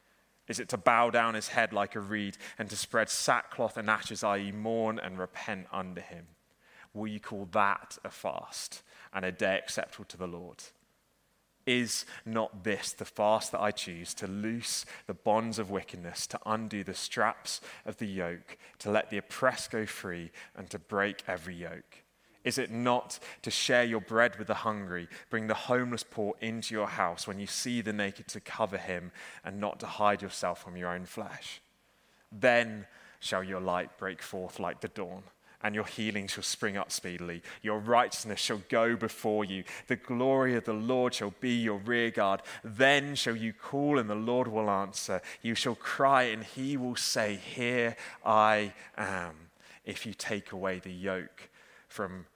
Is 0.46 0.60
it 0.60 0.68
to 0.68 0.76
bow 0.76 1.10
down 1.10 1.34
his 1.34 1.48
head 1.48 1.72
like 1.72 1.96
a 1.96 2.00
reed 2.00 2.36
and 2.58 2.70
to 2.70 2.76
spread 2.76 3.10
sackcloth 3.10 3.76
and 3.76 3.90
ashes, 3.90 4.22
i.e., 4.22 4.52
mourn 4.52 4.98
and 4.98 5.18
repent 5.18 5.66
under 5.72 6.02
him? 6.02 6.26
Will 6.92 7.08
you 7.08 7.18
call 7.18 7.48
that 7.52 7.98
a 8.04 8.10
fast 8.10 8.82
and 9.12 9.24
a 9.24 9.32
day 9.32 9.58
acceptable 9.58 10.04
to 10.04 10.16
the 10.16 10.28
Lord? 10.28 10.62
Is 11.66 12.04
not 12.26 12.64
this 12.64 12.92
the 12.92 13.04
fast 13.04 13.52
that 13.52 13.60
I 13.60 13.70
choose 13.70 14.12
to 14.14 14.26
loose 14.26 14.84
the 15.06 15.14
bonds 15.14 15.58
of 15.58 15.70
wickedness, 15.70 16.26
to 16.28 16.40
undo 16.44 16.84
the 16.84 16.94
straps 16.94 17.60
of 17.86 17.96
the 17.96 18.06
yoke, 18.06 18.58
to 18.80 18.90
let 18.90 19.08
the 19.08 19.16
oppressed 19.16 19.70
go 19.70 19.86
free, 19.86 20.30
and 20.54 20.68
to 20.70 20.78
break 20.78 21.22
every 21.26 21.54
yoke? 21.54 22.02
Is 22.44 22.58
it 22.58 22.70
not 22.70 23.18
to 23.40 23.50
share 23.50 23.84
your 23.84 24.02
bread 24.02 24.36
with 24.36 24.48
the 24.48 24.54
hungry, 24.54 25.08
bring 25.30 25.46
the 25.46 25.54
homeless 25.54 26.02
poor 26.02 26.34
into 26.42 26.74
your 26.74 26.88
house 26.88 27.26
when 27.26 27.38
you 27.38 27.46
see 27.46 27.80
the 27.80 27.94
naked 27.94 28.28
to 28.28 28.40
cover 28.40 28.76
him, 28.76 29.12
and 29.42 29.58
not 29.58 29.80
to 29.80 29.86
hide 29.86 30.20
yourself 30.20 30.62
from 30.62 30.76
your 30.76 30.90
own 30.90 31.06
flesh? 31.06 31.62
Then 32.30 32.86
shall 33.20 33.42
your 33.42 33.60
light 33.60 33.96
break 33.96 34.20
forth 34.20 34.60
like 34.60 34.82
the 34.82 34.88
dawn 34.88 35.22
and 35.64 35.74
your 35.74 35.86
healing 35.86 36.28
shall 36.28 36.42
spring 36.42 36.76
up 36.76 36.92
speedily. 36.92 37.42
Your 37.62 37.78
righteousness 37.78 38.38
shall 38.38 38.60
go 38.68 38.94
before 38.96 39.46
you. 39.46 39.64
The 39.86 39.96
glory 39.96 40.54
of 40.56 40.64
the 40.64 40.74
Lord 40.74 41.14
shall 41.14 41.32
be 41.40 41.54
your 41.54 41.78
rearguard. 41.78 42.42
Then 42.62 43.14
shall 43.14 43.34
you 43.34 43.54
call, 43.54 43.98
and 43.98 44.08
the 44.08 44.14
Lord 44.14 44.46
will 44.46 44.68
answer. 44.68 45.22
You 45.40 45.54
shall 45.54 45.74
cry, 45.74 46.24
and 46.24 46.44
he 46.44 46.76
will 46.76 46.96
say, 46.96 47.36
Here 47.36 47.96
I 48.24 48.74
am. 48.98 49.34
If 49.86 50.04
you 50.04 50.12
take 50.12 50.52
away 50.52 50.80
the 50.80 50.92
yoke 50.92 51.48
from 51.88 52.26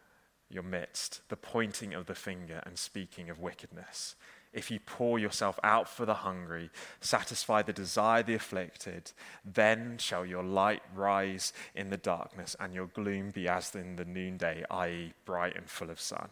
your 0.49 0.62
midst, 0.62 1.20
the 1.28 1.37
pointing 1.37 1.92
of 1.92 2.06
the 2.06 2.14
finger 2.14 2.62
and 2.64 2.78
speaking 2.78 3.28
of 3.28 3.38
wickedness 3.38 4.16
if 4.52 4.71
you 4.71 4.81
pour 4.81 5.19
yourself 5.19 5.59
out 5.62 5.88
for 5.88 6.07
the 6.07 6.14
hungry, 6.14 6.71
satisfy 7.00 7.62
the 7.62 7.73
desire 7.73 8.21
of 8.21 8.26
the 8.26 8.35
afflicted, 8.35 9.12
then 9.45 9.99
shall 9.99 10.25
your 10.25 10.43
light 10.43 10.83
rise 10.95 11.52
in 11.75 11.90
the 11.90 11.97
darkness 11.97 12.57
and 12.59 12.75
your 12.75 12.87
gloom 12.87 13.31
be 13.31 13.49
as 13.49 13.75
in 13.75 13.97
the 13.97 14.05
noonday, 14.05 14.64
i.e., 14.71 15.12
bright 15.25 15.57
and 15.57 15.69
full 15.69 15.90
of 15.90 16.00
sun. 16.00 16.28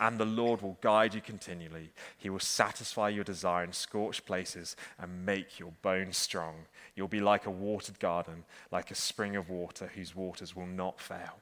And 0.00 0.18
the 0.18 0.26
Lord 0.26 0.60
will 0.60 0.76
guide 0.80 1.14
you 1.14 1.20
continually. 1.20 1.92
He 2.18 2.28
will 2.28 2.40
satisfy 2.40 3.08
your 3.08 3.24
desire 3.24 3.64
in 3.64 3.72
scorched 3.72 4.26
places 4.26 4.76
and 4.98 5.24
make 5.24 5.58
your 5.58 5.72
bones 5.80 6.18
strong. 6.18 6.66
You'll 6.94 7.08
be 7.08 7.20
like 7.20 7.46
a 7.46 7.50
watered 7.50 7.98
garden, 7.98 8.44
like 8.70 8.90
a 8.90 8.96
spring 8.96 9.36
of 9.36 9.48
water 9.48 9.90
whose 9.94 10.14
waters 10.14 10.54
will 10.54 10.66
not 10.66 11.00
fail. 11.00 11.38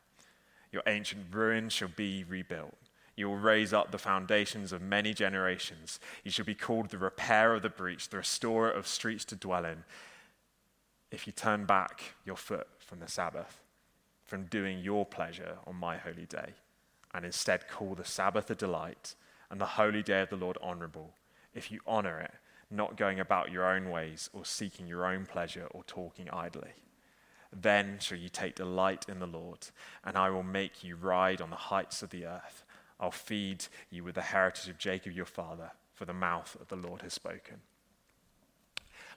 Your 0.70 0.82
ancient 0.86 1.26
ruins 1.32 1.72
shall 1.72 1.88
be 1.88 2.24
rebuilt 2.24 2.74
you 3.16 3.28
will 3.28 3.36
raise 3.36 3.72
up 3.72 3.90
the 3.90 3.98
foundations 3.98 4.72
of 4.72 4.82
many 4.82 5.14
generations. 5.14 6.00
You 6.24 6.30
shall 6.30 6.44
be 6.44 6.54
called 6.54 6.90
the 6.90 6.98
repairer 6.98 7.56
of 7.56 7.62
the 7.62 7.68
breach, 7.68 8.08
the 8.08 8.16
restorer 8.18 8.70
of 8.70 8.86
streets 8.86 9.24
to 9.26 9.36
dwell 9.36 9.64
in. 9.64 9.84
If 11.10 11.26
you 11.26 11.32
turn 11.32 11.64
back 11.64 12.14
your 12.24 12.36
foot 12.36 12.66
from 12.78 12.98
the 12.98 13.08
Sabbath, 13.08 13.60
from 14.24 14.46
doing 14.46 14.80
your 14.80 15.06
pleasure 15.06 15.58
on 15.66 15.76
my 15.76 15.96
holy 15.96 16.26
day, 16.26 16.54
and 17.12 17.24
instead 17.24 17.68
call 17.68 17.94
the 17.94 18.04
Sabbath 18.04 18.50
a 18.50 18.54
delight 18.54 19.14
and 19.50 19.60
the 19.60 19.66
holy 19.66 20.02
day 20.02 20.20
of 20.22 20.30
the 20.30 20.36
Lord 20.36 20.58
honorable, 20.60 21.14
if 21.54 21.70
you 21.70 21.80
honor 21.86 22.18
it, 22.18 22.34
not 22.70 22.96
going 22.96 23.20
about 23.20 23.52
your 23.52 23.64
own 23.64 23.90
ways 23.90 24.28
or 24.32 24.44
seeking 24.44 24.88
your 24.88 25.06
own 25.06 25.26
pleasure 25.26 25.68
or 25.70 25.84
talking 25.84 26.28
idly. 26.30 26.72
Then 27.52 27.98
shall 28.00 28.18
you 28.18 28.28
take 28.28 28.56
delight 28.56 29.06
in 29.08 29.20
the 29.20 29.26
Lord, 29.26 29.68
and 30.02 30.16
I 30.16 30.30
will 30.30 30.42
make 30.42 30.82
you 30.82 30.96
ride 30.96 31.40
on 31.40 31.50
the 31.50 31.56
heights 31.56 32.02
of 32.02 32.10
the 32.10 32.26
earth. 32.26 32.63
I'll 33.00 33.10
feed 33.10 33.66
you 33.90 34.04
with 34.04 34.14
the 34.14 34.22
heritage 34.22 34.68
of 34.68 34.78
Jacob 34.78 35.12
your 35.12 35.24
father, 35.24 35.72
for 35.94 36.04
the 36.04 36.12
mouth 36.12 36.56
of 36.60 36.68
the 36.68 36.76
Lord 36.76 37.02
has 37.02 37.12
spoken. 37.12 37.60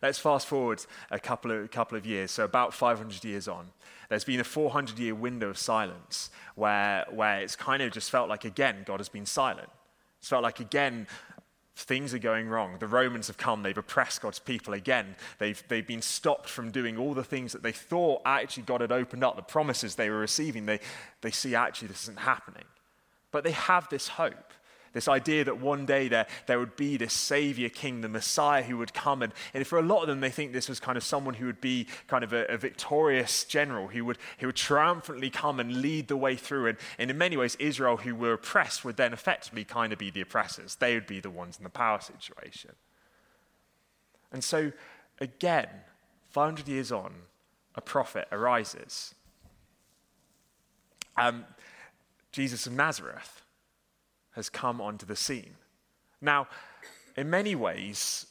Let's 0.01 0.19
fast 0.19 0.48
forward 0.48 0.86
a 1.10 1.19
couple 1.19 1.51
of, 1.51 1.72
couple 1.72 1.98
of 1.98 2.05
years, 2.05 2.31
so 2.31 2.43
about 2.43 2.74
500 2.74 3.24
years 3.24 3.48
on. 3.48 3.69
There's 4.10 4.24
been 4.24 4.39
a 4.39 4.43
400 4.43 5.00
year 5.00 5.15
window 5.15 5.50
of 5.50 5.57
silence 5.57 6.29
where, 6.55 7.05
where 7.10 7.39
it's 7.39 7.55
kind 7.55 7.81
of 7.81 7.91
just 7.91 8.12
felt 8.12 8.29
like, 8.29 8.46
again, 8.46 8.84
God 8.86 9.00
has 9.00 9.10
been 9.10 9.25
silent. 9.25 9.69
It's 10.19 10.29
felt 10.29 10.43
like, 10.43 10.60
again, 10.60 11.07
things 11.75 12.13
are 12.13 12.19
going 12.19 12.48
wrong. 12.48 12.77
The 12.79 12.88
Romans 12.88 13.27
have 13.27 13.38
come, 13.38 13.63
they've 13.63 13.77
oppressed 13.77 14.22
God's 14.22 14.39
people 14.39 14.74
again. 14.74 15.15
They've, 15.39 15.62
they've 15.67 15.86
been 15.86 16.01
stopped 16.01 16.50
from 16.50 16.72
doing 16.72 16.98
all 16.98 17.13
the 17.13 17.24
things 17.24 17.53
that 17.53 17.63
they 17.63 17.72
thought 17.72 18.22
actually 18.25 18.63
God 18.63 18.81
had 18.81 18.91
opened 18.91 19.24
up, 19.24 19.36
the 19.36 19.41
promises 19.41 19.96
they 19.96 20.10
were 20.10 20.19
receiving. 20.19 20.65
They, 20.65 20.79
they 21.22 21.31
see 21.31 21.55
actually 21.55 21.89
this 21.89 22.03
isn't 22.03 22.19
happening. 22.19 22.63
But 23.31 23.43
they 23.43 23.51
have 23.51 23.89
this 23.89 24.07
hope, 24.07 24.53
this 24.93 25.07
idea 25.07 25.43
that 25.43 25.60
one 25.60 25.86
day 25.86 26.07
there, 26.07 26.27
there 26.48 26.60
would 26.60 26.75
be 26.75 26.98
this 26.98 27.13
Savior 27.13 27.69
King, 27.69 28.01
the 28.01 28.10
Messiah 28.10 28.63
who 28.63 28.77
would 28.77 28.93
come. 28.93 29.22
And, 29.22 29.34
and 29.53 29.67
for 29.67 29.77
a 29.77 29.81
lot 29.81 30.01
of 30.01 30.07
them, 30.07 30.22
they 30.22 30.29
think 30.29 30.53
this 30.53 30.69
was 30.69 30.79
kind 30.79 30.98
of 30.98 31.03
someone 31.03 31.36
who 31.36 31.46
would 31.46 31.62
be 31.62 31.88
kind 32.07 32.24
of 32.24 32.34
a, 32.34 32.46
a 32.46 32.57
victorious 32.57 33.43
general 33.43 33.88
who 33.88 34.05
would, 34.05 34.17
who 34.39 34.48
would 34.48 34.55
triumphantly 34.55 35.29
come 35.29 35.60
and 35.60 35.81
lead 35.81 36.07
the 36.07 36.17
way 36.17 36.36
through. 36.36 36.67
And, 36.67 36.77
and 36.98 37.12
in 37.12 37.17
many 37.17 37.38
ways, 37.38 37.55
Israel, 37.60 37.98
who 37.98 38.15
were 38.15 38.34
oppressed, 38.34 38.86
would 38.86 38.98
then 38.98 39.13
effectively 39.13 39.65
kind 39.65 39.91
of 39.91 40.00
be 40.00 40.10
the 40.10 40.22
oppressors. 40.22 40.75
They 40.75 40.93
would 40.93 41.07
be 41.07 41.19
the 41.19 41.29
ones 41.29 41.57
in 41.57 41.63
the 41.63 41.69
power 41.69 42.00
situation. 42.00 42.72
And 44.31 44.43
so, 44.43 44.72
again, 45.19 45.69
500 46.29 46.67
years 46.67 46.91
on, 46.91 47.13
a 47.75 47.81
prophet 47.81 48.27
arises. 48.31 49.13
Um, 51.15 51.46
Jesus 52.38 52.67
of 52.67 52.74
Nazareth 52.74 53.41
has 54.34 54.48
come 54.48 54.79
onto 54.79 55.08
the 55.08 55.15
scene. 55.15 55.56
Now, 56.22 56.48
in 57.15 57.32
many 57.32 57.56
ways, 57.56 58.27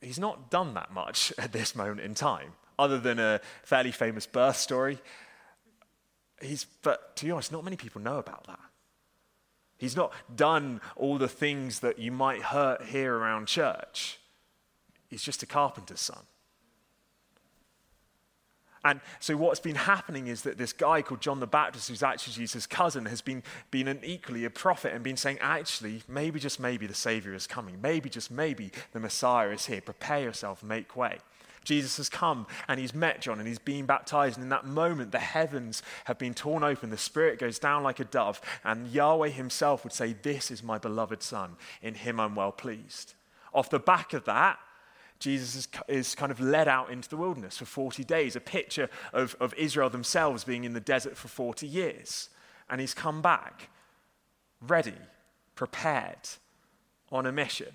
he's 0.00 0.18
not 0.18 0.50
done 0.50 0.74
that 0.74 0.92
much 0.92 1.32
at 1.38 1.52
this 1.52 1.76
moment 1.76 2.00
in 2.00 2.16
time, 2.16 2.54
other 2.76 2.98
than 2.98 3.20
a 3.20 3.40
fairly 3.62 3.92
famous 3.92 4.26
birth 4.26 4.56
story. 4.56 4.98
He's, 6.42 6.64
but 6.82 7.14
to 7.14 7.24
be 7.24 7.30
honest, 7.30 7.52
not 7.52 7.62
many 7.62 7.76
people 7.76 8.00
know 8.00 8.18
about 8.18 8.48
that. 8.48 8.58
He's 9.78 9.94
not 9.94 10.12
done 10.34 10.80
all 10.96 11.16
the 11.16 11.28
things 11.28 11.78
that 11.80 12.00
you 12.00 12.10
might 12.10 12.46
hear 12.46 12.78
here 12.84 13.14
around 13.14 13.46
church. 13.46 14.18
He's 15.06 15.22
just 15.22 15.44
a 15.44 15.46
carpenter's 15.46 16.00
son. 16.00 16.24
And 18.86 19.00
so 19.18 19.36
what's 19.36 19.58
been 19.58 19.74
happening 19.74 20.28
is 20.28 20.42
that 20.42 20.58
this 20.58 20.72
guy 20.72 21.02
called 21.02 21.20
John 21.20 21.40
the 21.40 21.46
Baptist, 21.48 21.88
who's 21.88 22.04
actually 22.04 22.34
Jesus' 22.34 22.68
cousin, 22.68 23.06
has 23.06 23.20
been, 23.20 23.42
been 23.72 23.88
an 23.88 23.98
equally 24.04 24.44
a 24.44 24.50
prophet 24.50 24.94
and 24.94 25.02
been 25.02 25.16
saying, 25.16 25.38
actually, 25.40 26.04
maybe 26.06 26.38
just 26.38 26.60
maybe 26.60 26.86
the 26.86 26.94
Savior 26.94 27.34
is 27.34 27.48
coming. 27.48 27.80
Maybe 27.82 28.08
just 28.08 28.30
maybe 28.30 28.70
the 28.92 29.00
Messiah 29.00 29.48
is 29.48 29.66
here. 29.66 29.80
Prepare 29.80 30.20
yourself, 30.20 30.62
make 30.62 30.94
way. 30.94 31.18
Jesus 31.64 31.96
has 31.96 32.08
come 32.08 32.46
and 32.68 32.78
he's 32.78 32.94
met 32.94 33.20
John 33.20 33.40
and 33.40 33.48
he's 33.48 33.58
been 33.58 33.86
baptized. 33.86 34.36
And 34.36 34.44
in 34.44 34.50
that 34.50 34.66
moment, 34.66 35.10
the 35.10 35.18
heavens 35.18 35.82
have 36.04 36.16
been 36.16 36.32
torn 36.32 36.62
open. 36.62 36.90
The 36.90 36.96
Spirit 36.96 37.40
goes 37.40 37.58
down 37.58 37.82
like 37.82 37.98
a 37.98 38.04
dove. 38.04 38.40
And 38.62 38.86
Yahweh 38.86 39.30
himself 39.30 39.82
would 39.82 39.92
say, 39.92 40.12
This 40.12 40.52
is 40.52 40.62
my 40.62 40.78
beloved 40.78 41.24
Son. 41.24 41.56
In 41.82 41.94
him 41.94 42.20
I'm 42.20 42.36
well 42.36 42.52
pleased. 42.52 43.14
Off 43.52 43.68
the 43.68 43.80
back 43.80 44.12
of 44.12 44.26
that, 44.26 44.60
Jesus 45.18 45.56
is, 45.56 45.68
is, 45.88 46.14
kind 46.14 46.30
of 46.30 46.40
led 46.40 46.68
out 46.68 46.90
into 46.90 47.08
the 47.08 47.16
wilderness 47.16 47.56
for 47.56 47.64
40 47.64 48.04
days, 48.04 48.36
a 48.36 48.40
picture 48.40 48.88
of, 49.12 49.34
of 49.40 49.54
Israel 49.54 49.88
themselves 49.88 50.44
being 50.44 50.64
in 50.64 50.72
the 50.72 50.80
desert 50.80 51.16
for 51.16 51.28
40 51.28 51.66
years. 51.66 52.28
And 52.68 52.80
he's 52.80 52.94
come 52.94 53.22
back 53.22 53.70
ready, 54.60 54.94
prepared, 55.54 56.28
on 57.10 57.26
a 57.26 57.32
mission. 57.32 57.72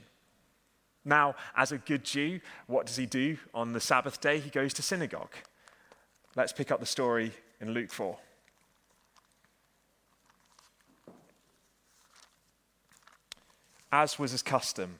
Now, 1.04 1.36
as 1.56 1.72
a 1.72 1.78
good 1.78 2.04
Jew, 2.04 2.42
what 2.68 2.86
does 2.86 2.96
he 2.96 3.06
do 3.06 3.38
on 3.54 3.74
the 3.74 3.80
Sabbath 3.80 4.22
day? 4.22 4.40
He 4.40 4.50
goes 4.50 4.74
to 4.76 4.82
synagogue. 4.82 5.34
Let's 6.36 6.54
pick 6.54 6.72
up 6.72 6.80
the 6.80 6.86
story 6.86 7.32
in 7.60 7.72
Luke 7.72 7.92
4. 7.92 8.18
As 13.92 14.18
was 14.18 14.32
his 14.32 14.42
custom, 14.42 15.00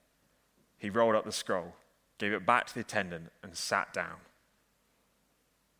He 0.81 0.89
rolled 0.89 1.13
up 1.13 1.25
the 1.25 1.31
scroll, 1.31 1.75
gave 2.17 2.33
it 2.33 2.43
back 2.43 2.65
to 2.65 2.73
the 2.73 2.79
attendant, 2.79 3.31
and 3.43 3.55
sat 3.55 3.93
down. 3.93 4.15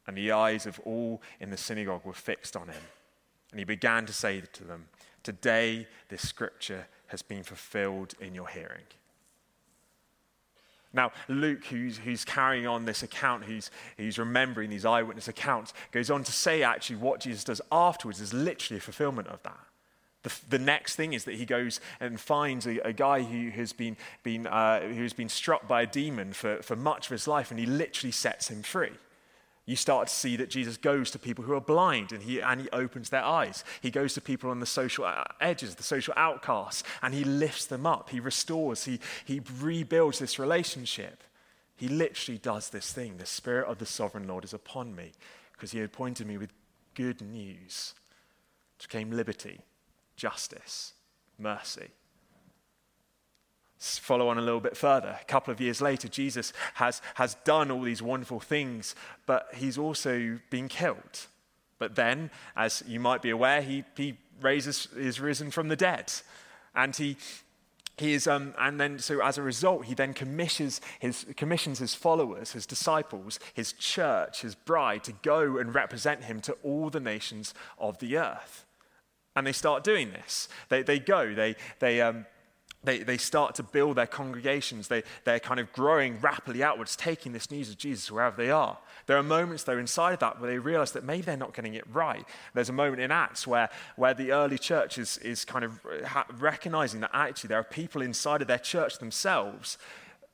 And 0.05 0.15
the 0.15 0.31
eyes 0.31 0.67
of 0.67 0.79
all 0.85 1.23
in 1.39 1.49
the 1.49 1.57
synagogue 1.57 2.05
were 2.05 2.13
fixed 2.13 2.55
on 2.55 2.67
him. 2.67 2.83
And 3.49 3.57
he 3.57 3.63
began 3.63 4.05
to 4.05 4.13
say 4.13 4.41
to 4.41 4.63
them, 4.63 4.89
Today 5.23 5.87
this 6.09 6.21
scripture 6.21 6.85
has 7.07 7.23
been 7.23 7.41
fulfilled 7.41 8.13
in 8.21 8.35
your 8.35 8.47
hearing. 8.47 8.83
Now, 10.93 11.11
Luke, 11.27 11.65
who's, 11.65 11.97
who's 11.97 12.23
carrying 12.23 12.67
on 12.67 12.85
this 12.85 13.01
account, 13.01 13.45
who's, 13.45 13.71
who's 13.97 14.19
remembering 14.19 14.69
these 14.69 14.85
eyewitness 14.85 15.27
accounts, 15.27 15.73
goes 15.91 16.11
on 16.11 16.23
to 16.25 16.31
say 16.31 16.61
actually 16.61 16.97
what 16.97 17.21
Jesus 17.21 17.43
does 17.43 17.59
afterwards 17.71 18.21
is 18.21 18.35
literally 18.35 18.77
a 18.77 18.81
fulfillment 18.81 19.29
of 19.29 19.41
that. 19.41 19.65
The, 20.23 20.31
the, 20.49 20.59
next 20.59 20.95
thing 20.95 21.13
is 21.13 21.23
that 21.23 21.35
he 21.35 21.45
goes 21.45 21.79
and 21.99 22.19
finds 22.19 22.67
a, 22.67 22.77
a 22.87 22.93
guy 22.93 23.23
who 23.23 23.49
has 23.49 23.73
been, 23.73 23.97
been, 24.21 24.45
uh, 24.45 24.81
who 24.81 25.01
has 25.01 25.13
been 25.13 25.29
struck 25.29 25.67
by 25.67 25.81
a 25.81 25.87
demon 25.87 26.33
for, 26.33 26.61
for 26.61 26.75
much 26.75 27.07
of 27.07 27.11
his 27.11 27.27
life, 27.27 27.49
and 27.49 27.59
he 27.59 27.65
literally 27.65 28.11
sets 28.11 28.49
him 28.49 28.61
free. 28.61 28.91
You 29.65 29.75
start 29.75 30.07
to 30.07 30.13
see 30.13 30.35
that 30.37 30.49
Jesus 30.49 30.75
goes 30.77 31.11
to 31.11 31.19
people 31.19 31.45
who 31.45 31.53
are 31.53 31.61
blind 31.61 32.11
and 32.11 32.23
he, 32.23 32.41
and 32.41 32.61
he 32.61 32.69
opens 32.71 33.09
their 33.09 33.23
eyes. 33.23 33.63
He 33.81 33.91
goes 33.91 34.13
to 34.15 34.21
people 34.21 34.49
on 34.49 34.59
the 34.59 34.65
social 34.65 35.05
uh, 35.05 35.23
edges, 35.39 35.75
the 35.75 35.83
social 35.83 36.13
outcasts, 36.17 36.83
and 37.01 37.13
he 37.13 37.23
lifts 37.23 37.67
them 37.67 37.85
up. 37.85 38.09
He 38.09 38.19
restores, 38.19 38.85
he, 38.85 38.99
he 39.23 39.41
rebuilds 39.59 40.19
this 40.19 40.39
relationship. 40.39 41.23
He 41.77 41.87
literally 41.87 42.37
does 42.37 42.69
this 42.69 42.91
thing. 42.91 43.17
The 43.17 43.25
Spirit 43.25 43.67
of 43.67 43.77
the 43.77 43.85
Sovereign 43.85 44.27
Lord 44.27 44.43
is 44.43 44.53
upon 44.53 44.95
me 44.95 45.11
because 45.53 45.71
he 45.71 45.81
appointed 45.81 46.27
me 46.27 46.37
with 46.37 46.51
good 46.95 47.21
news, 47.21 47.93
which 48.77 48.89
came 48.89 49.11
liberty, 49.11 49.61
justice, 50.21 50.93
mercy. 51.39 51.87
follow 53.79 54.27
on 54.27 54.37
a 54.37 54.41
little 54.41 54.59
bit 54.59 54.77
further. 54.77 55.17
A 55.19 55.25
couple 55.25 55.51
of 55.51 55.59
years 55.59 55.81
later, 55.81 56.07
Jesus 56.07 56.53
has, 56.75 57.01
has 57.15 57.33
done 57.43 57.71
all 57.71 57.81
these 57.81 58.03
wonderful 58.03 58.39
things, 58.39 58.93
but 59.25 59.47
he's 59.55 59.79
also 59.79 60.37
been 60.51 60.67
killed. 60.67 61.25
But 61.79 61.95
then, 61.95 62.29
as 62.55 62.83
you 62.85 62.99
might 62.99 63.23
be 63.23 63.31
aware, 63.31 63.63
he, 63.63 63.83
he 63.97 64.15
raises, 64.39 64.87
is 64.95 65.19
risen 65.19 65.49
from 65.49 65.69
the 65.69 65.75
dead. 65.75 66.13
And 66.75 66.95
he, 66.95 67.17
he 67.97 68.13
is, 68.13 68.27
um, 68.27 68.53
and 68.59 68.79
then, 68.79 68.99
so 68.99 69.23
as 69.23 69.39
a 69.39 69.41
result, 69.41 69.85
he 69.85 69.95
then 69.95 70.13
commissions 70.13 70.81
his, 70.99 71.25
commissions 71.35 71.79
his 71.79 71.95
followers, 71.95 72.51
his 72.51 72.67
disciples, 72.67 73.39
his 73.55 73.73
church, 73.73 74.43
his 74.43 74.53
bride 74.53 75.03
to 75.05 75.13
go 75.23 75.57
and 75.57 75.73
represent 75.73 76.25
him 76.25 76.41
to 76.41 76.53
all 76.61 76.91
the 76.91 76.99
nations 76.99 77.55
of 77.79 77.97
the 77.97 78.17
earth. 78.17 78.67
And 79.35 79.47
they 79.47 79.53
start 79.53 79.83
doing 79.83 80.11
this. 80.11 80.49
They, 80.69 80.83
they 80.83 80.99
go, 80.99 81.33
they, 81.33 81.55
they, 81.79 82.01
um, 82.01 82.25
they, 82.83 82.99
they 82.99 83.17
start 83.17 83.55
to 83.55 83.63
build 83.63 83.97
their 83.97 84.07
congregations. 84.07 84.87
They, 84.87 85.03
they're 85.23 85.39
kind 85.39 85.59
of 85.59 85.71
growing 85.71 86.19
rapidly 86.19 86.63
outwards, 86.63 86.95
taking 86.95 87.31
this 87.31 87.51
news 87.51 87.69
of 87.69 87.77
Jesus 87.77 88.11
wherever 88.11 88.35
they 88.35 88.49
are. 88.49 88.77
There 89.05 89.17
are 89.17 89.23
moments, 89.23 89.63
though, 89.63 89.77
inside 89.77 90.13
of 90.13 90.19
that 90.19 90.41
where 90.41 90.49
they 90.49 90.57
realize 90.57 90.91
that 90.93 91.03
maybe 91.03 91.21
they're 91.21 91.37
not 91.37 91.53
getting 91.53 91.75
it 91.75 91.85
right. 91.93 92.25
There's 92.53 92.69
a 92.69 92.73
moment 92.73 93.01
in 93.01 93.11
Acts 93.11 93.45
where, 93.45 93.69
where 93.95 94.13
the 94.13 94.31
early 94.31 94.57
church 94.57 94.97
is, 94.97 95.17
is 95.19 95.45
kind 95.45 95.63
of 95.63 95.79
recognizing 96.39 97.01
that 97.01 97.11
actually 97.13 97.49
there 97.49 97.59
are 97.59 97.63
people 97.63 98.01
inside 98.01 98.41
of 98.41 98.47
their 98.47 98.57
church 98.59 98.97
themselves, 98.97 99.77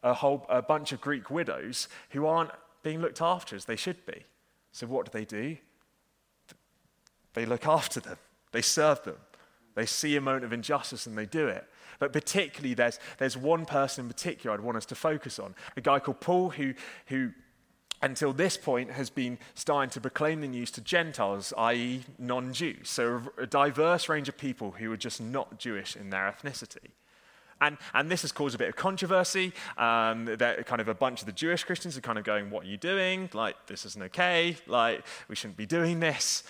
a 0.01 0.13
whole 0.13 0.45
a 0.49 0.61
bunch 0.61 0.91
of 0.91 1.01
Greek 1.01 1.29
widows, 1.29 1.89
who 2.11 2.25
aren't 2.25 2.51
being 2.81 3.01
looked 3.01 3.21
after 3.21 3.55
as 3.55 3.65
they 3.65 3.75
should 3.75 4.05
be. 4.05 4.23
So 4.71 4.87
what 4.87 5.05
do 5.05 5.11
they 5.11 5.25
do? 5.25 5.57
They 7.33 7.45
look 7.45 7.67
after 7.67 7.99
them, 7.99 8.17
they 8.57 8.63
serve 8.63 9.03
them. 9.03 9.17
They 9.75 9.85
see 9.85 10.15
a 10.15 10.21
moment 10.21 10.43
of 10.43 10.51
injustice 10.51 11.05
and 11.05 11.15
they 11.15 11.27
do 11.27 11.47
it. 11.47 11.63
But 11.99 12.11
particularly, 12.11 12.73
there's, 12.73 12.99
there's 13.19 13.37
one 13.37 13.67
person 13.67 14.05
in 14.05 14.09
particular 14.09 14.55
I'd 14.55 14.61
want 14.61 14.77
us 14.77 14.85
to 14.87 14.95
focus 14.95 15.37
on 15.37 15.53
a 15.75 15.81
guy 15.81 15.99
called 15.99 16.21
Paul, 16.21 16.49
who, 16.49 16.73
who 17.05 17.33
until 18.01 18.33
this 18.33 18.57
point 18.57 18.89
has 18.89 19.11
been 19.11 19.37
starting 19.53 19.91
to 19.91 20.01
proclaim 20.01 20.41
the 20.41 20.47
news 20.47 20.71
to 20.71 20.81
Gentiles, 20.81 21.53
i.e., 21.55 22.01
non 22.17 22.51
Jews. 22.51 22.89
So 22.89 23.21
a, 23.37 23.45
diverse 23.45 24.09
range 24.09 24.27
of 24.27 24.37
people 24.37 24.71
who 24.71 24.91
are 24.91 24.97
just 24.97 25.21
not 25.21 25.59
Jewish 25.59 25.95
in 25.95 26.09
their 26.09 26.35
ethnicity. 26.35 26.89
And, 27.61 27.77
and 27.93 28.09
this 28.09 28.23
has 28.23 28.31
caused 28.31 28.55
a 28.55 28.57
bit 28.57 28.69
of 28.69 28.75
controversy. 28.75 29.53
Um, 29.77 30.25
kind 30.65 30.81
of 30.81 30.87
a 30.87 30.95
bunch 30.95 31.19
of 31.19 31.27
the 31.27 31.31
Jewish 31.31 31.63
Christians 31.63 31.95
are 31.95 32.01
kind 32.01 32.17
of 32.17 32.23
going, 32.23 32.49
What 32.49 32.63
are 32.63 32.67
you 32.67 32.77
doing? 32.77 33.29
Like, 33.35 33.67
this 33.67 33.85
isn't 33.85 34.01
okay. 34.05 34.57
Like, 34.65 35.05
we 35.27 35.35
shouldn't 35.35 35.57
be 35.57 35.67
doing 35.67 35.99
this. 35.99 36.43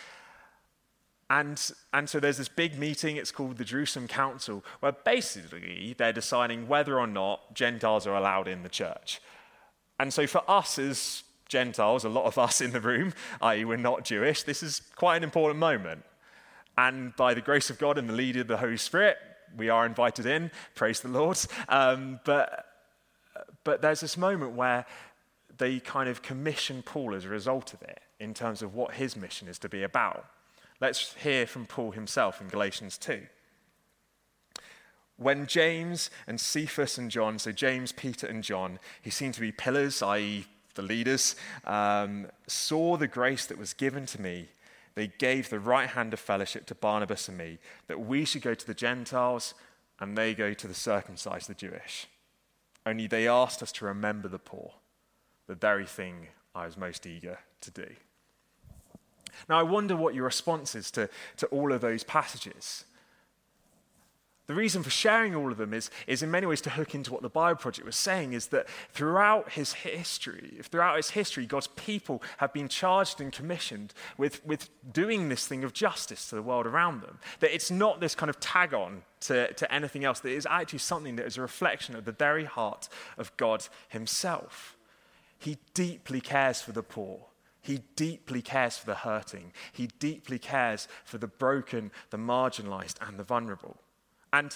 And, 1.29 1.71
and 1.93 2.09
so 2.09 2.19
there's 2.19 2.37
this 2.37 2.47
big 2.47 2.79
meeting, 2.79 3.17
it's 3.17 3.31
called 3.31 3.57
the 3.57 3.65
Jerusalem 3.65 4.07
Council, 4.07 4.63
where 4.79 4.93
basically 4.93 5.93
they're 5.97 6.13
deciding 6.13 6.67
whether 6.69 6.97
or 6.97 7.07
not 7.07 7.53
Gentiles 7.53 8.07
are 8.07 8.15
allowed 8.15 8.47
in 8.47 8.63
the 8.63 8.69
church. 8.69 9.21
And 9.99 10.13
so 10.13 10.25
for 10.25 10.41
us 10.49 10.79
as 10.79 11.23
Gentiles, 11.49 12.05
a 12.05 12.09
lot 12.09 12.25
of 12.25 12.37
us 12.37 12.61
in 12.61 12.71
the 12.71 12.79
room, 12.79 13.13
i.e., 13.41 13.65
we're 13.65 13.77
not 13.77 14.05
Jewish, 14.05 14.43
this 14.43 14.63
is 14.63 14.81
quite 14.95 15.17
an 15.17 15.23
important 15.23 15.59
moment. 15.59 16.03
And 16.77 17.15
by 17.15 17.33
the 17.33 17.41
grace 17.41 17.69
of 17.69 17.77
God 17.77 17.97
and 17.97 18.07
the 18.07 18.13
lead 18.13 18.37
of 18.37 18.47
the 18.47 18.57
Holy 18.57 18.77
Spirit, 18.77 19.17
we 19.55 19.69
are 19.69 19.85
invited 19.85 20.25
in, 20.25 20.51
praise 20.75 21.01
the 21.01 21.09
Lord. 21.09 21.39
Um, 21.67 22.19
but, 22.23 22.65
but 23.63 23.81
there's 23.81 23.99
this 23.99 24.15
moment 24.15 24.53
where 24.53 24.85
they 25.57 25.79
kind 25.79 26.07
of 26.07 26.21
commission 26.21 26.83
Paul 26.83 27.15
as 27.15 27.25
a 27.25 27.29
result 27.29 27.73
of 27.73 27.81
it 27.81 27.99
in 28.19 28.33
terms 28.33 28.61
of 28.61 28.75
what 28.75 28.93
his 28.93 29.15
mission 29.15 29.47
is 29.47 29.59
to 29.59 29.69
be 29.69 29.83
about. 29.83 30.25
Let's 30.79 31.15
hear 31.15 31.47
from 31.47 31.65
Paul 31.65 31.91
himself 31.91 32.39
in 32.39 32.47
Galatians 32.47 32.97
2. 32.97 33.23
When 35.17 35.47
James 35.47 36.11
and 36.27 36.39
Cephas 36.39 36.99
and 36.99 37.09
John, 37.09 37.39
so 37.39 37.51
James, 37.51 37.91
Peter, 37.91 38.27
and 38.27 38.43
John, 38.43 38.79
who 39.03 39.09
seem 39.09 39.31
to 39.31 39.41
be 39.41 39.51
pillars, 39.51 40.03
i.e., 40.03 40.45
the 40.75 40.83
leaders, 40.83 41.35
um, 41.63 42.27
saw 42.45 42.97
the 42.97 43.07
grace 43.07 43.47
that 43.47 43.57
was 43.57 43.73
given 43.73 44.05
to 44.05 44.21
me, 44.21 44.49
they 44.93 45.07
gave 45.07 45.49
the 45.49 45.59
right 45.59 45.89
hand 45.89 46.13
of 46.13 46.19
fellowship 46.19 46.67
to 46.67 46.75
Barnabas 46.75 47.27
and 47.27 47.37
me, 47.37 47.57
that 47.87 47.99
we 47.99 48.25
should 48.25 48.43
go 48.43 48.53
to 48.53 48.67
the 48.67 48.75
Gentiles 48.75 49.55
and 49.99 50.15
they 50.15 50.35
go 50.35 50.53
to 50.53 50.67
the 50.67 50.75
circumcised, 50.75 51.49
the 51.49 51.55
Jewish. 51.55 52.07
Only 52.85 53.07
they 53.07 53.27
asked 53.27 53.63
us 53.63 53.71
to 53.73 53.85
remember 53.85 54.27
the 54.27 54.37
poor, 54.37 54.73
the 55.47 55.55
very 55.55 55.87
thing 55.87 56.27
I 56.53 56.67
was 56.67 56.77
most 56.77 57.07
eager 57.07 57.39
to 57.61 57.71
do. 57.71 57.87
Now, 59.49 59.59
I 59.59 59.63
wonder 59.63 59.95
what 59.95 60.15
your 60.15 60.25
response 60.25 60.75
is 60.75 60.91
to, 60.91 61.09
to 61.37 61.45
all 61.47 61.71
of 61.71 61.81
those 61.81 62.03
passages. 62.03 62.85
The 64.47 64.53
reason 64.53 64.81
for 64.81 64.89
sharing 64.89 65.35
all 65.35 65.51
of 65.51 65.57
them 65.57 65.73
is, 65.73 65.91
is 66.07 66.23
in 66.23 66.31
many 66.31 66.45
ways 66.45 66.61
to 66.61 66.69
hook 66.69 66.95
into 66.95 67.11
what 67.11 67.21
the 67.21 67.29
Bible 67.29 67.59
Project 67.59 67.85
was 67.85 67.97
saying 67.97 68.31
is 68.31 68.47
that 68.47 68.67
throughout 68.93 69.51
his 69.51 69.73
history, 69.73 70.59
throughout 70.63 70.95
his 70.95 71.09
history, 71.09 71.45
God's 71.45 71.67
people 71.67 72.23
have 72.37 72.53
been 72.53 72.69
charged 72.69 73.19
and 73.19 73.33
commissioned 73.33 73.93
with, 74.17 74.43
with 74.45 74.69
doing 74.93 75.27
this 75.27 75.45
thing 75.45 75.65
of 75.65 75.73
justice 75.73 76.29
to 76.29 76.35
the 76.35 76.41
world 76.41 76.65
around 76.65 77.01
them. 77.01 77.19
That 77.41 77.53
it's 77.53 77.69
not 77.69 77.99
this 77.99 78.15
kind 78.15 78.29
of 78.29 78.39
tag 78.39 78.73
on 78.73 79.01
to, 79.21 79.51
to 79.51 79.73
anything 79.73 80.05
else, 80.05 80.21
that 80.21 80.31
it 80.31 80.37
is 80.37 80.47
actually 80.49 80.79
something 80.79 81.17
that 81.17 81.25
is 81.25 81.37
a 81.37 81.41
reflection 81.41 81.93
of 81.93 82.05
the 82.05 82.13
very 82.13 82.45
heart 82.45 82.87
of 83.17 83.35
God 83.35 83.67
himself. 83.89 84.77
He 85.37 85.57
deeply 85.73 86.21
cares 86.21 86.61
for 86.61 86.71
the 86.71 86.83
poor. 86.83 87.19
He 87.67 87.81
deeply 87.97 88.41
cares 88.41 88.77
for 88.77 88.85
the 88.85 88.95
hurting. 88.95 89.51
He 89.73 89.87
deeply 89.99 90.39
cares 90.39 90.87
for 91.03 91.17
the 91.17 91.27
broken, 91.27 91.91
the 92.11 92.17
marginalized, 92.17 92.95
and 93.05 93.19
the 93.19 93.25
vulnerable. 93.25 93.75
And, 94.31 94.55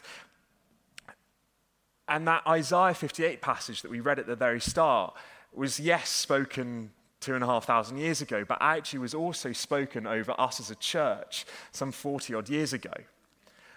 and 2.07 2.25
that 2.25 2.47
Isaiah 2.47 2.93
58 2.93 3.41
passage 3.41 3.81
that 3.81 3.91
we 3.91 3.99
read 3.99 4.17
at 4.17 4.27
the 4.27 4.37
very 4.37 4.61
start 4.61 5.13
was, 5.53 5.77
yes, 5.77 6.07
spoken 6.07 6.91
two 7.19 7.35
and 7.35 7.43
a 7.43 7.47
half 7.47 7.65
thousand 7.65 7.97
years 7.97 8.21
ago, 8.21 8.45
but 8.47 8.57
actually 8.61 8.99
was 8.99 9.13
also 9.13 9.51
spoken 9.51 10.07
over 10.07 10.33
us 10.39 10.61
as 10.61 10.71
a 10.71 10.75
church 10.75 11.45
some 11.73 11.91
40 11.91 12.33
odd 12.33 12.47
years 12.47 12.71
ago. 12.71 12.93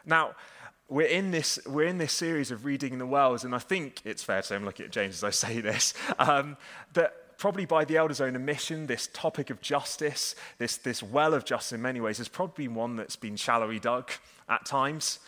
Now, 0.06 0.36
we're 0.88 1.08
in 1.08 1.32
this 1.32 1.58
we're 1.66 1.88
in 1.88 1.98
this 1.98 2.12
series 2.12 2.52
of 2.52 2.64
reading 2.64 2.98
the 2.98 3.06
wells, 3.06 3.42
and 3.42 3.52
I 3.52 3.58
think 3.58 4.00
it's 4.04 4.22
fair 4.22 4.42
to 4.42 4.46
say 4.46 4.54
I'm 4.54 4.64
looking 4.64 4.86
at 4.86 4.92
James 4.92 5.16
as 5.16 5.24
I 5.24 5.30
say 5.30 5.60
this 5.60 5.92
um, 6.20 6.56
that 6.92 7.23
probably 7.44 7.66
by 7.66 7.84
the 7.84 7.98
elders' 7.98 8.22
own 8.22 8.34
admission, 8.36 8.86
this 8.86 9.10
topic 9.12 9.50
of 9.50 9.60
justice, 9.60 10.34
this, 10.56 10.78
this 10.78 11.02
well 11.02 11.34
of 11.34 11.44
justice 11.44 11.74
in 11.74 11.82
many 11.82 12.00
ways, 12.00 12.16
has 12.16 12.26
probably 12.26 12.66
been 12.66 12.74
one 12.74 12.96
that's 12.96 13.16
been 13.16 13.36
shallowly 13.36 13.78
dug 13.78 14.10
at 14.48 14.64
times. 14.64 15.18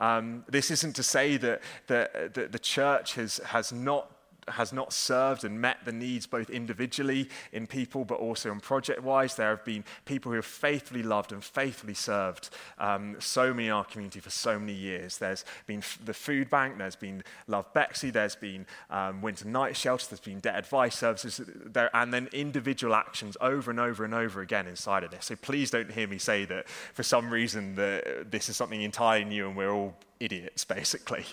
Um, 0.00 0.46
this 0.48 0.70
isn't 0.70 0.96
to 0.96 1.02
say 1.02 1.36
that, 1.36 1.60
that, 1.88 2.32
that 2.32 2.52
the 2.52 2.58
church 2.58 3.16
has, 3.16 3.36
has 3.44 3.70
not 3.70 4.10
has 4.52 4.72
not 4.72 4.92
served 4.92 5.44
and 5.44 5.60
met 5.60 5.78
the 5.84 5.92
needs 5.92 6.26
both 6.26 6.50
individually 6.50 7.28
in 7.52 7.66
people 7.66 8.04
but 8.04 8.16
also 8.16 8.50
in 8.50 8.60
project 8.60 9.02
wise. 9.02 9.34
There 9.34 9.50
have 9.50 9.64
been 9.64 9.84
people 10.04 10.30
who 10.30 10.36
have 10.36 10.46
faithfully 10.46 11.02
loved 11.02 11.32
and 11.32 11.42
faithfully 11.42 11.94
served 11.94 12.50
um, 12.78 13.16
so 13.18 13.52
many 13.52 13.66
in 13.66 13.72
our 13.72 13.84
community 13.84 14.20
for 14.20 14.30
so 14.30 14.58
many 14.58 14.72
years. 14.72 15.18
There's 15.18 15.44
been 15.66 15.82
the 16.04 16.14
food 16.14 16.50
bank, 16.50 16.78
there's 16.78 16.96
been 16.96 17.22
Love 17.46 17.72
Bexley, 17.72 18.10
there's 18.10 18.36
been 18.36 18.66
um, 18.90 19.20
winter 19.22 19.46
night 19.46 19.76
shelters, 19.76 20.08
there's 20.08 20.20
been 20.20 20.40
debt 20.40 20.56
advice 20.56 20.96
services, 20.96 21.40
there, 21.46 21.94
and 21.94 22.12
then 22.12 22.28
individual 22.32 22.94
actions 22.94 23.36
over 23.40 23.70
and 23.70 23.80
over 23.80 24.04
and 24.04 24.14
over 24.14 24.40
again 24.40 24.66
inside 24.66 25.04
of 25.04 25.10
this. 25.10 25.26
So 25.26 25.36
please 25.36 25.70
don't 25.70 25.90
hear 25.90 26.08
me 26.08 26.18
say 26.18 26.44
that 26.46 26.68
for 26.68 27.02
some 27.02 27.30
reason 27.30 27.74
that 27.76 28.30
this 28.30 28.48
is 28.48 28.56
something 28.56 28.82
entirely 28.82 29.24
new 29.24 29.46
and 29.48 29.56
we're 29.56 29.70
all 29.70 29.96
idiots, 30.20 30.64
basically. 30.78 31.24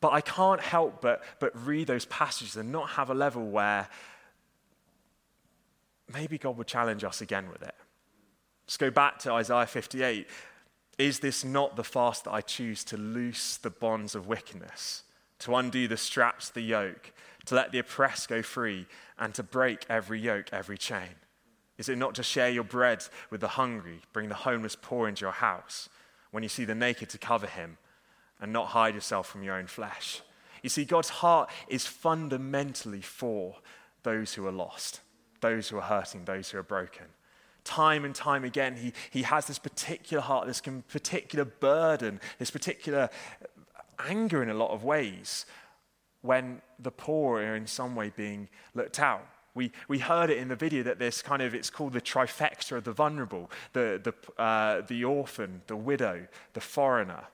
But 0.00 0.12
I 0.12 0.20
can't 0.20 0.60
help 0.60 1.00
but, 1.00 1.22
but 1.38 1.52
read 1.66 1.86
those 1.86 2.06
passages 2.06 2.56
and 2.56 2.72
not 2.72 2.90
have 2.90 3.10
a 3.10 3.14
level 3.14 3.46
where 3.46 3.88
maybe 6.12 6.38
God 6.38 6.56
would 6.56 6.66
challenge 6.66 7.04
us 7.04 7.20
again 7.20 7.48
with 7.50 7.62
it. 7.62 7.74
Let's 8.66 8.76
go 8.76 8.90
back 8.90 9.18
to 9.20 9.32
Isaiah 9.32 9.66
58. 9.66 10.26
Is 10.98 11.20
this 11.20 11.44
not 11.44 11.76
the 11.76 11.84
fast 11.84 12.24
that 12.24 12.32
I 12.32 12.40
choose 12.40 12.84
to 12.84 12.96
loose 12.96 13.56
the 13.56 13.70
bonds 13.70 14.14
of 14.14 14.26
wickedness, 14.26 15.02
to 15.40 15.54
undo 15.56 15.88
the 15.88 15.96
straps 15.96 16.50
the 16.50 16.60
yoke, 16.60 17.12
to 17.46 17.54
let 17.54 17.72
the 17.72 17.78
oppressed 17.78 18.28
go 18.28 18.42
free, 18.42 18.86
and 19.18 19.34
to 19.34 19.42
break 19.42 19.86
every 19.88 20.20
yoke, 20.20 20.50
every 20.52 20.78
chain? 20.78 21.16
Is 21.78 21.88
it 21.88 21.96
not 21.96 22.14
to 22.16 22.22
share 22.22 22.50
your 22.50 22.64
bread 22.64 23.04
with 23.30 23.40
the 23.40 23.48
hungry, 23.48 24.02
bring 24.12 24.28
the 24.28 24.34
homeless 24.34 24.76
poor 24.80 25.08
into 25.08 25.22
your 25.22 25.32
house, 25.32 25.88
when 26.30 26.42
you 26.42 26.48
see 26.48 26.64
the 26.64 26.74
naked 26.74 27.08
to 27.10 27.18
cover 27.18 27.46
him? 27.46 27.78
And 28.40 28.52
not 28.52 28.68
hide 28.68 28.94
yourself 28.94 29.28
from 29.28 29.42
your 29.42 29.54
own 29.54 29.66
flesh. 29.66 30.22
You 30.62 30.68
see, 30.68 30.84
God's 30.84 31.08
heart 31.08 31.50
is 31.68 31.86
fundamentally 31.86 33.00
for 33.00 33.56
those 34.02 34.34
who 34.34 34.46
are 34.46 34.52
lost, 34.52 35.00
those 35.40 35.68
who 35.68 35.78
are 35.78 35.82
hurting, 35.82 36.24
those 36.24 36.50
who 36.50 36.58
are 36.58 36.62
broken. 36.62 37.06
Time 37.64 38.04
and 38.04 38.14
time 38.14 38.44
again, 38.44 38.76
he, 38.76 38.92
he 39.10 39.22
has 39.22 39.46
this 39.46 39.58
particular 39.58 40.22
heart, 40.22 40.46
this 40.46 40.60
particular 40.60 41.44
burden, 41.44 42.20
this 42.38 42.50
particular 42.50 43.10
anger 43.98 44.42
in 44.42 44.48
a 44.48 44.54
lot 44.54 44.70
of 44.70 44.84
ways 44.84 45.44
when 46.22 46.60
the 46.78 46.90
poor 46.90 47.40
are 47.40 47.56
in 47.56 47.66
some 47.66 47.94
way 47.94 48.12
being 48.14 48.48
looked 48.74 48.98
out. 48.98 49.26
We, 49.54 49.72
we 49.88 49.98
heard 49.98 50.30
it 50.30 50.38
in 50.38 50.48
the 50.48 50.56
video 50.56 50.82
that 50.84 50.98
this 50.98 51.22
kind 51.22 51.42
of, 51.42 51.54
it's 51.54 51.70
called 51.70 51.92
the 51.92 52.00
trifecta 52.00 52.76
of 52.76 52.84
the 52.84 52.92
vulnerable, 52.92 53.50
the, 53.72 54.00
the, 54.02 54.42
uh, 54.42 54.82
the 54.86 55.04
orphan, 55.04 55.62
the 55.66 55.76
widow, 55.76 56.26
the 56.52 56.60
foreigner, 56.60 57.24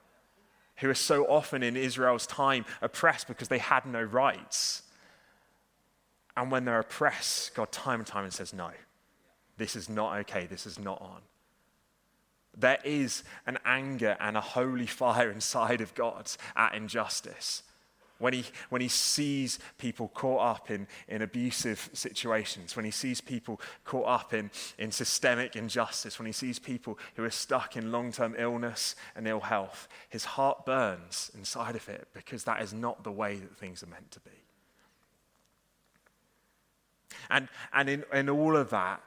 who 0.78 0.90
are 0.90 0.94
so 0.94 1.24
often 1.26 1.62
in 1.62 1.76
Israel's 1.76 2.26
time 2.26 2.64
oppressed 2.82 3.28
because 3.28 3.48
they 3.48 3.58
had 3.58 3.86
no 3.86 4.02
rights. 4.02 4.82
And 6.36 6.50
when 6.50 6.64
they're 6.64 6.80
oppressed, 6.80 7.54
God 7.54 7.72
time 7.72 8.00
and 8.00 8.06
time 8.06 8.24
and 8.24 8.32
says, 8.32 8.52
no, 8.52 8.70
this 9.56 9.74
is 9.74 9.88
not 9.88 10.18
okay, 10.18 10.46
this 10.46 10.66
is 10.66 10.78
not 10.78 11.00
on. 11.00 11.22
There 12.56 12.78
is 12.84 13.22
an 13.46 13.58
anger 13.64 14.16
and 14.20 14.36
a 14.36 14.40
holy 14.40 14.86
fire 14.86 15.30
inside 15.30 15.80
of 15.80 15.94
God 15.94 16.30
at 16.54 16.74
injustice. 16.74 17.62
When 18.18 18.32
he, 18.32 18.44
when 18.70 18.80
he 18.80 18.88
sees 18.88 19.58
people 19.76 20.08
caught 20.08 20.40
up 20.40 20.70
in, 20.70 20.86
in 21.06 21.20
abusive 21.20 21.90
situations, 21.92 22.74
when 22.74 22.86
he 22.86 22.90
sees 22.90 23.20
people 23.20 23.60
caught 23.84 24.08
up 24.08 24.32
in, 24.32 24.50
in 24.78 24.90
systemic 24.90 25.54
injustice, 25.54 26.18
when 26.18 26.26
he 26.26 26.32
sees 26.32 26.58
people 26.58 26.98
who 27.14 27.24
are 27.24 27.30
stuck 27.30 27.76
in 27.76 27.92
long 27.92 28.12
term 28.12 28.34
illness 28.38 28.96
and 29.14 29.28
ill 29.28 29.40
health, 29.40 29.86
his 30.08 30.24
heart 30.24 30.64
burns 30.64 31.30
inside 31.36 31.76
of 31.76 31.88
it 31.90 32.08
because 32.14 32.44
that 32.44 32.62
is 32.62 32.72
not 32.72 33.04
the 33.04 33.12
way 33.12 33.36
that 33.36 33.56
things 33.56 33.82
are 33.82 33.88
meant 33.88 34.10
to 34.12 34.20
be. 34.20 34.30
And, 37.28 37.48
and 37.72 37.88
in, 37.88 38.04
in 38.12 38.30
all 38.30 38.56
of 38.56 38.70
that, 38.70 39.02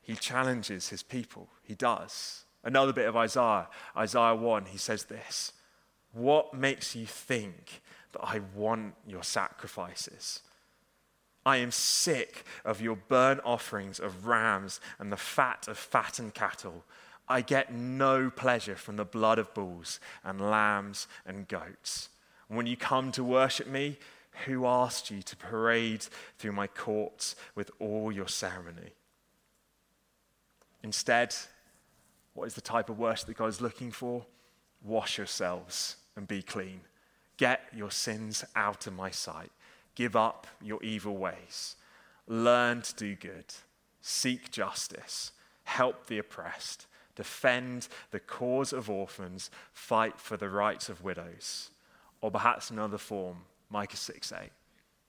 he 0.00 0.14
challenges 0.16 0.88
his 0.88 1.02
people. 1.02 1.48
He 1.62 1.74
does. 1.74 2.44
Another 2.62 2.92
bit 2.92 3.06
of 3.06 3.16
Isaiah, 3.16 3.68
Isaiah 3.96 4.34
1, 4.34 4.66
he 4.66 4.78
says 4.78 5.04
this 5.04 5.52
What 6.12 6.54
makes 6.54 6.94
you 6.96 7.06
think 7.06 7.82
that 8.14 8.24
I 8.24 8.40
want 8.54 8.94
your 9.06 9.22
sacrifices? 9.22 10.40
I 11.46 11.58
am 11.58 11.70
sick 11.70 12.44
of 12.64 12.80
your 12.80 12.96
burnt 12.96 13.40
offerings 13.44 14.00
of 14.00 14.26
rams 14.26 14.80
and 14.98 15.12
the 15.12 15.16
fat 15.16 15.68
of 15.68 15.76
fattened 15.76 16.34
cattle. 16.34 16.84
I 17.28 17.42
get 17.42 17.72
no 17.72 18.30
pleasure 18.30 18.76
from 18.76 18.96
the 18.96 19.04
blood 19.04 19.38
of 19.38 19.52
bulls 19.54 20.00
and 20.24 20.40
lambs 20.40 21.06
and 21.26 21.46
goats. 21.46 22.08
When 22.48 22.66
you 22.66 22.76
come 22.76 23.12
to 23.12 23.24
worship 23.24 23.66
me, 23.66 23.98
who 24.46 24.66
asked 24.66 25.10
you 25.10 25.22
to 25.22 25.36
parade 25.36 26.06
through 26.38 26.52
my 26.52 26.66
courts 26.66 27.36
with 27.54 27.70
all 27.78 28.10
your 28.10 28.28
ceremony? 28.28 28.92
Instead, 30.82 31.34
what 32.34 32.46
is 32.46 32.54
the 32.54 32.60
type 32.60 32.90
of 32.90 32.98
worship 32.98 33.26
that 33.28 33.36
God 33.36 33.46
is 33.46 33.60
looking 33.60 33.90
for? 33.90 34.26
Wash 34.82 35.18
yourselves 35.18 35.96
and 36.16 36.26
be 36.26 36.42
clean. 36.42 36.80
Get 37.36 37.62
your 37.74 37.90
sins 37.90 38.44
out 38.54 38.86
of 38.86 38.94
my 38.94 39.10
sight. 39.10 39.50
Give 39.94 40.16
up 40.16 40.46
your 40.62 40.82
evil 40.82 41.16
ways. 41.16 41.76
Learn 42.26 42.82
to 42.82 42.94
do 42.94 43.14
good. 43.14 43.46
Seek 44.00 44.50
justice. 44.50 45.32
Help 45.64 46.06
the 46.06 46.18
oppressed. 46.18 46.86
Defend 47.16 47.88
the 48.10 48.20
cause 48.20 48.72
of 48.72 48.90
orphans. 48.90 49.50
Fight 49.72 50.18
for 50.18 50.36
the 50.36 50.48
rights 50.48 50.88
of 50.88 51.02
widows. 51.02 51.70
Or 52.20 52.30
perhaps 52.30 52.70
another 52.70 52.98
form, 52.98 53.38
Micah 53.70 53.96
6 53.96 54.32
8. 54.32 54.50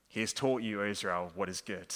He 0.07 0.19
has 0.21 0.33
taught 0.33 0.61
you, 0.61 0.83
Israel, 0.83 1.31
what 1.35 1.49
is 1.49 1.61
good 1.61 1.93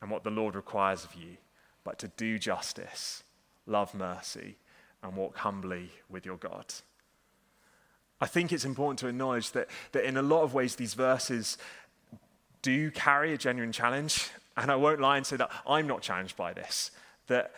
and 0.00 0.10
what 0.10 0.24
the 0.24 0.30
Lord 0.30 0.54
requires 0.54 1.04
of 1.04 1.14
you, 1.14 1.36
but 1.84 1.98
to 1.98 2.08
do 2.08 2.38
justice, 2.38 3.22
love 3.66 3.94
mercy, 3.94 4.56
and 5.02 5.16
walk 5.16 5.36
humbly 5.36 5.90
with 6.08 6.26
your 6.26 6.36
God. 6.36 6.66
I 8.20 8.26
think 8.26 8.52
it's 8.52 8.64
important 8.64 8.98
to 9.00 9.08
acknowledge 9.08 9.52
that, 9.52 9.68
that 9.92 10.04
in 10.04 10.16
a 10.16 10.22
lot 10.22 10.42
of 10.42 10.52
ways, 10.52 10.76
these 10.76 10.94
verses 10.94 11.56
do 12.62 12.90
carry 12.90 13.32
a 13.32 13.38
genuine 13.38 13.72
challenge. 13.72 14.30
And 14.56 14.70
I 14.70 14.76
won't 14.76 15.00
lie 15.00 15.16
and 15.16 15.26
say 15.26 15.36
that 15.36 15.50
I'm 15.66 15.86
not 15.86 16.02
challenged 16.02 16.36
by 16.36 16.52
this. 16.52 16.90
That, 17.28 17.52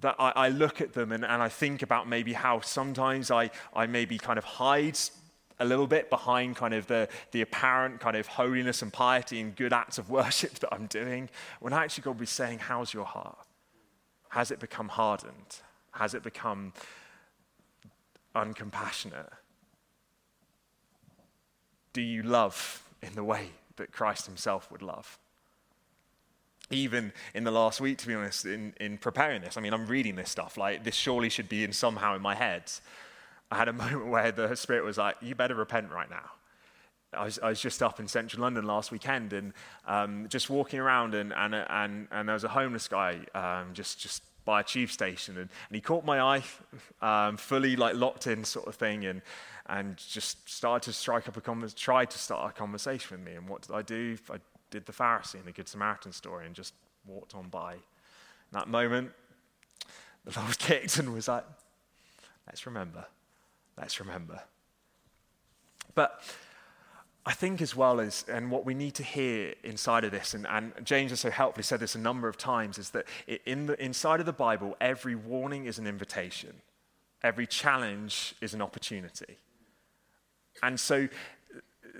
that 0.00 0.16
I, 0.18 0.32
I 0.36 0.48
look 0.48 0.80
at 0.80 0.92
them 0.92 1.12
and, 1.12 1.24
and 1.24 1.42
I 1.42 1.48
think 1.48 1.82
about 1.82 2.08
maybe 2.08 2.32
how 2.32 2.60
sometimes 2.60 3.30
I, 3.30 3.50
I 3.74 3.86
maybe 3.86 4.18
kind 4.18 4.38
of 4.38 4.44
hide 4.44 4.98
a 5.60 5.64
little 5.64 5.86
bit 5.86 6.10
behind 6.10 6.56
kind 6.56 6.74
of 6.74 6.86
the, 6.88 7.08
the 7.30 7.40
apparent 7.40 8.00
kind 8.00 8.16
of 8.16 8.26
holiness 8.26 8.82
and 8.82 8.92
piety 8.92 9.40
and 9.40 9.54
good 9.54 9.72
acts 9.72 9.98
of 9.98 10.10
worship 10.18 10.54
that 10.54 10.74
I'm 10.74 10.86
doing, 10.86 11.30
when 11.60 11.72
actually 11.72 12.02
God 12.02 12.18
be 12.18 12.26
saying, 12.26 12.58
How's 12.58 12.92
your 12.92 13.04
heart? 13.04 13.38
Has 14.30 14.50
it 14.50 14.58
become 14.58 14.88
hardened? 14.88 15.60
Has 15.92 16.12
it 16.12 16.24
become 16.24 16.72
uncompassionate? 18.34 19.30
Do 21.94 22.02
you 22.02 22.24
love 22.24 22.82
in 23.02 23.14
the 23.14 23.24
way 23.24 23.50
that 23.76 23.92
Christ 23.92 24.26
himself 24.26 24.70
would 24.70 24.82
love? 24.82 25.18
Even 26.70 27.12
in 27.34 27.44
the 27.44 27.50
last 27.50 27.80
week, 27.80 27.98
to 27.98 28.08
be 28.08 28.14
honest, 28.14 28.44
in, 28.44 28.74
in 28.80 28.98
preparing 28.98 29.42
this, 29.42 29.56
I 29.56 29.60
mean, 29.60 29.72
I'm 29.72 29.86
reading 29.86 30.16
this 30.16 30.28
stuff, 30.28 30.56
like, 30.56 30.82
this 30.82 30.96
surely 30.96 31.28
should 31.28 31.48
be 31.48 31.62
in 31.62 31.72
somehow 31.72 32.16
in 32.16 32.22
my 32.22 32.34
head. 32.34 32.64
I 33.50 33.56
had 33.56 33.68
a 33.68 33.72
moment 33.84 34.08
where 34.08 34.32
the 34.32 34.54
Spirit 34.56 34.84
was 34.84 34.98
like, 34.98 35.16
you 35.22 35.36
better 35.36 35.54
repent 35.54 35.92
right 35.92 36.10
now. 36.10 36.32
I 37.12 37.24
was, 37.24 37.38
I 37.38 37.50
was, 37.50 37.60
just 37.60 37.80
up 37.80 38.00
in 38.00 38.08
central 38.08 38.42
London 38.42 38.64
last 38.64 38.90
weekend 38.90 39.32
and 39.32 39.52
um, 39.86 40.26
just 40.28 40.50
walking 40.50 40.80
around, 40.80 41.14
and, 41.14 41.32
and, 41.32 41.54
and, 41.54 42.08
and, 42.10 42.28
there 42.28 42.34
was 42.34 42.42
a 42.42 42.48
homeless 42.48 42.88
guy 42.88 43.20
um, 43.36 43.72
just, 43.72 44.00
just 44.00 44.24
by 44.44 44.62
a 44.62 44.64
tube 44.64 44.90
station, 44.90 45.36
and, 45.36 45.48
and 45.68 45.76
he 45.76 45.80
caught 45.80 46.04
my 46.04 46.20
eye, 46.20 46.42
um, 47.02 47.36
fully 47.36 47.76
like 47.76 47.94
locked 47.94 48.26
in 48.26 48.42
sort 48.42 48.66
of 48.66 48.74
thing, 48.74 49.04
and, 49.04 49.22
and 49.66 49.96
just 49.96 50.48
started 50.48 50.84
to 50.84 50.92
strike 50.92 51.28
up 51.28 51.36
a 51.36 51.40
conversation, 51.40 51.78
tried 51.78 52.10
to 52.10 52.18
start 52.18 52.50
a 52.50 52.52
conversation 52.52 53.16
with 53.16 53.26
me. 53.26 53.34
And 53.34 53.48
what 53.48 53.62
did 53.62 53.74
I 53.74 53.82
do? 53.82 54.16
I 54.30 54.38
did 54.70 54.86
the 54.86 54.92
Pharisee 54.92 55.34
and 55.34 55.44
the 55.44 55.52
Good 55.52 55.68
Samaritan 55.68 56.12
story 56.12 56.46
and 56.46 56.54
just 56.54 56.74
walked 57.06 57.34
on 57.34 57.48
by. 57.48 57.74
In 57.74 57.80
that 58.52 58.68
moment, 58.68 59.12
the 60.24 60.38
Lord 60.40 60.58
kicked 60.58 60.98
and 60.98 61.14
was 61.14 61.28
like, 61.28 61.44
let's 62.46 62.66
remember, 62.66 63.06
let's 63.78 64.00
remember. 64.00 64.42
But 65.94 66.22
I 67.26 67.32
think 67.32 67.62
as 67.62 67.74
well 67.74 68.00
as, 68.00 68.24
and 68.28 68.50
what 68.50 68.66
we 68.66 68.74
need 68.74 68.94
to 68.96 69.02
hear 69.02 69.54
inside 69.62 70.04
of 70.04 70.10
this, 70.10 70.34
and, 70.34 70.46
and 70.46 70.72
James 70.84 71.10
has 71.10 71.20
so 71.20 71.30
helpfully 71.30 71.62
said 71.62 71.80
this 71.80 71.94
a 71.94 71.98
number 71.98 72.28
of 72.28 72.36
times, 72.36 72.78
is 72.78 72.90
that 72.90 73.06
in 73.46 73.66
the, 73.66 73.82
inside 73.82 74.20
of 74.20 74.26
the 74.26 74.32
Bible, 74.32 74.76
every 74.80 75.14
warning 75.14 75.64
is 75.64 75.78
an 75.78 75.86
invitation, 75.86 76.52
every 77.22 77.46
challenge 77.46 78.34
is 78.42 78.52
an 78.52 78.60
opportunity. 78.60 79.38
And 80.62 80.78
so, 80.78 81.08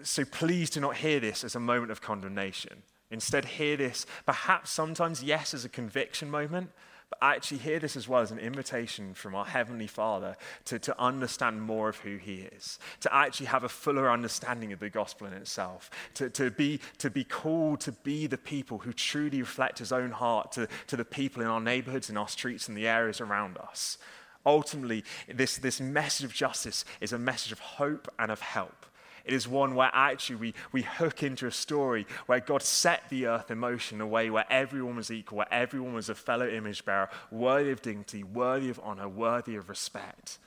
so 0.02 0.24
please 0.24 0.70
do 0.70 0.80
not 0.80 0.96
hear 0.96 1.20
this 1.20 1.44
as 1.44 1.54
a 1.54 1.60
moment 1.60 1.92
of 1.92 2.00
condemnation. 2.00 2.82
Instead, 3.10 3.44
hear 3.44 3.76
this 3.76 4.06
perhaps 4.26 4.70
sometimes, 4.70 5.22
yes, 5.22 5.54
as 5.54 5.64
a 5.64 5.68
conviction 5.68 6.30
moment, 6.30 6.70
but 7.10 7.18
actually 7.20 7.58
hear 7.58 7.78
this 7.78 7.96
as 7.96 8.08
well 8.08 8.22
as 8.22 8.30
an 8.30 8.38
invitation 8.38 9.14
from 9.14 9.34
our 9.34 9.44
Heavenly 9.44 9.86
Father 9.86 10.36
to, 10.64 10.78
to 10.80 11.00
understand 11.00 11.62
more 11.62 11.88
of 11.88 11.96
who 11.98 12.16
He 12.16 12.48
is, 12.56 12.78
to 13.00 13.14
actually 13.14 13.46
have 13.46 13.64
a 13.64 13.68
fuller 13.68 14.10
understanding 14.10 14.72
of 14.72 14.80
the 14.80 14.90
gospel 14.90 15.26
in 15.26 15.32
itself, 15.32 15.90
to, 16.14 16.30
to, 16.30 16.50
be, 16.50 16.80
to 16.98 17.10
be 17.10 17.24
called 17.24 17.80
to 17.80 17.92
be 17.92 18.26
the 18.26 18.38
people 18.38 18.78
who 18.78 18.92
truly 18.92 19.40
reflect 19.40 19.78
His 19.78 19.92
own 19.92 20.10
heart 20.10 20.52
to, 20.52 20.66
to 20.86 20.96
the 20.96 21.04
people 21.04 21.42
in 21.42 21.48
our 21.48 21.60
neighborhoods, 21.60 22.10
in 22.10 22.16
our 22.16 22.28
streets, 22.28 22.68
and 22.68 22.76
the 22.76 22.88
areas 22.88 23.20
around 23.20 23.58
us. 23.58 23.98
Ultimately, 24.46 25.04
this, 25.32 25.56
this 25.56 25.80
message 25.80 26.24
of 26.24 26.34
justice 26.34 26.84
is 27.00 27.12
a 27.12 27.18
message 27.18 27.52
of 27.52 27.60
hope 27.60 28.12
and 28.18 28.30
of 28.30 28.40
help. 28.40 28.86
It 29.24 29.32
is 29.32 29.48
one 29.48 29.74
where 29.74 29.90
actually 29.92 30.36
we, 30.36 30.54
we 30.70 30.82
hook 30.82 31.22
into 31.22 31.46
a 31.46 31.50
story 31.50 32.06
where 32.26 32.40
God 32.40 32.62
set 32.62 33.08
the 33.08 33.26
earth 33.26 33.50
in 33.50 33.58
motion 33.58 33.96
in 33.96 34.02
a 34.02 34.06
way 34.06 34.28
where 34.28 34.44
everyone 34.50 34.96
was 34.96 35.10
equal, 35.10 35.38
where 35.38 35.54
everyone 35.54 35.94
was 35.94 36.10
a 36.10 36.14
fellow 36.14 36.46
image 36.46 36.84
bearer, 36.84 37.08
worthy 37.30 37.70
of 37.70 37.80
dignity, 37.80 38.22
worthy 38.22 38.68
of 38.68 38.78
honor, 38.82 39.08
worthy 39.08 39.56
of 39.56 39.70
respect. 39.70 40.38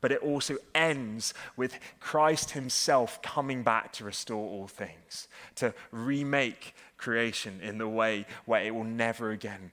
But 0.00 0.12
it 0.12 0.22
also 0.22 0.56
ends 0.74 1.34
with 1.56 1.78
Christ 2.00 2.52
himself 2.52 3.20
coming 3.20 3.62
back 3.62 3.92
to 3.94 4.04
restore 4.04 4.48
all 4.48 4.66
things, 4.66 5.28
to 5.56 5.74
remake 5.90 6.74
creation 6.96 7.60
in 7.62 7.76
the 7.78 7.88
way 7.88 8.26
where 8.46 8.62
it 8.62 8.74
will 8.74 8.84
never 8.84 9.30
again 9.30 9.72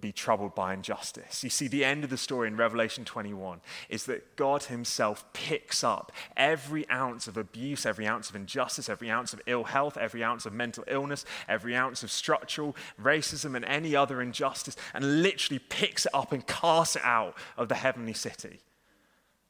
be 0.00 0.12
troubled 0.12 0.54
by 0.54 0.74
injustice. 0.74 1.44
You 1.44 1.50
see, 1.50 1.68
the 1.68 1.84
end 1.84 2.04
of 2.04 2.10
the 2.10 2.16
story 2.16 2.48
in 2.48 2.56
Revelation 2.56 3.04
21 3.04 3.60
is 3.88 4.04
that 4.06 4.36
God 4.36 4.64
Himself 4.64 5.24
picks 5.32 5.84
up 5.84 6.12
every 6.36 6.88
ounce 6.90 7.28
of 7.28 7.36
abuse, 7.36 7.86
every 7.86 8.06
ounce 8.06 8.28
of 8.28 8.36
injustice, 8.36 8.88
every 8.88 9.10
ounce 9.10 9.32
of 9.32 9.40
ill 9.46 9.64
health, 9.64 9.96
every 9.96 10.24
ounce 10.24 10.46
of 10.46 10.52
mental 10.52 10.84
illness, 10.88 11.24
every 11.48 11.76
ounce 11.76 12.02
of 12.02 12.10
structural 12.10 12.76
racism, 13.00 13.54
and 13.54 13.64
any 13.64 13.94
other 13.94 14.20
injustice, 14.20 14.76
and 14.92 15.22
literally 15.22 15.58
picks 15.58 16.06
it 16.06 16.14
up 16.14 16.32
and 16.32 16.46
casts 16.46 16.96
it 16.96 17.04
out 17.04 17.36
of 17.56 17.68
the 17.68 17.74
heavenly 17.76 18.14
city, 18.14 18.60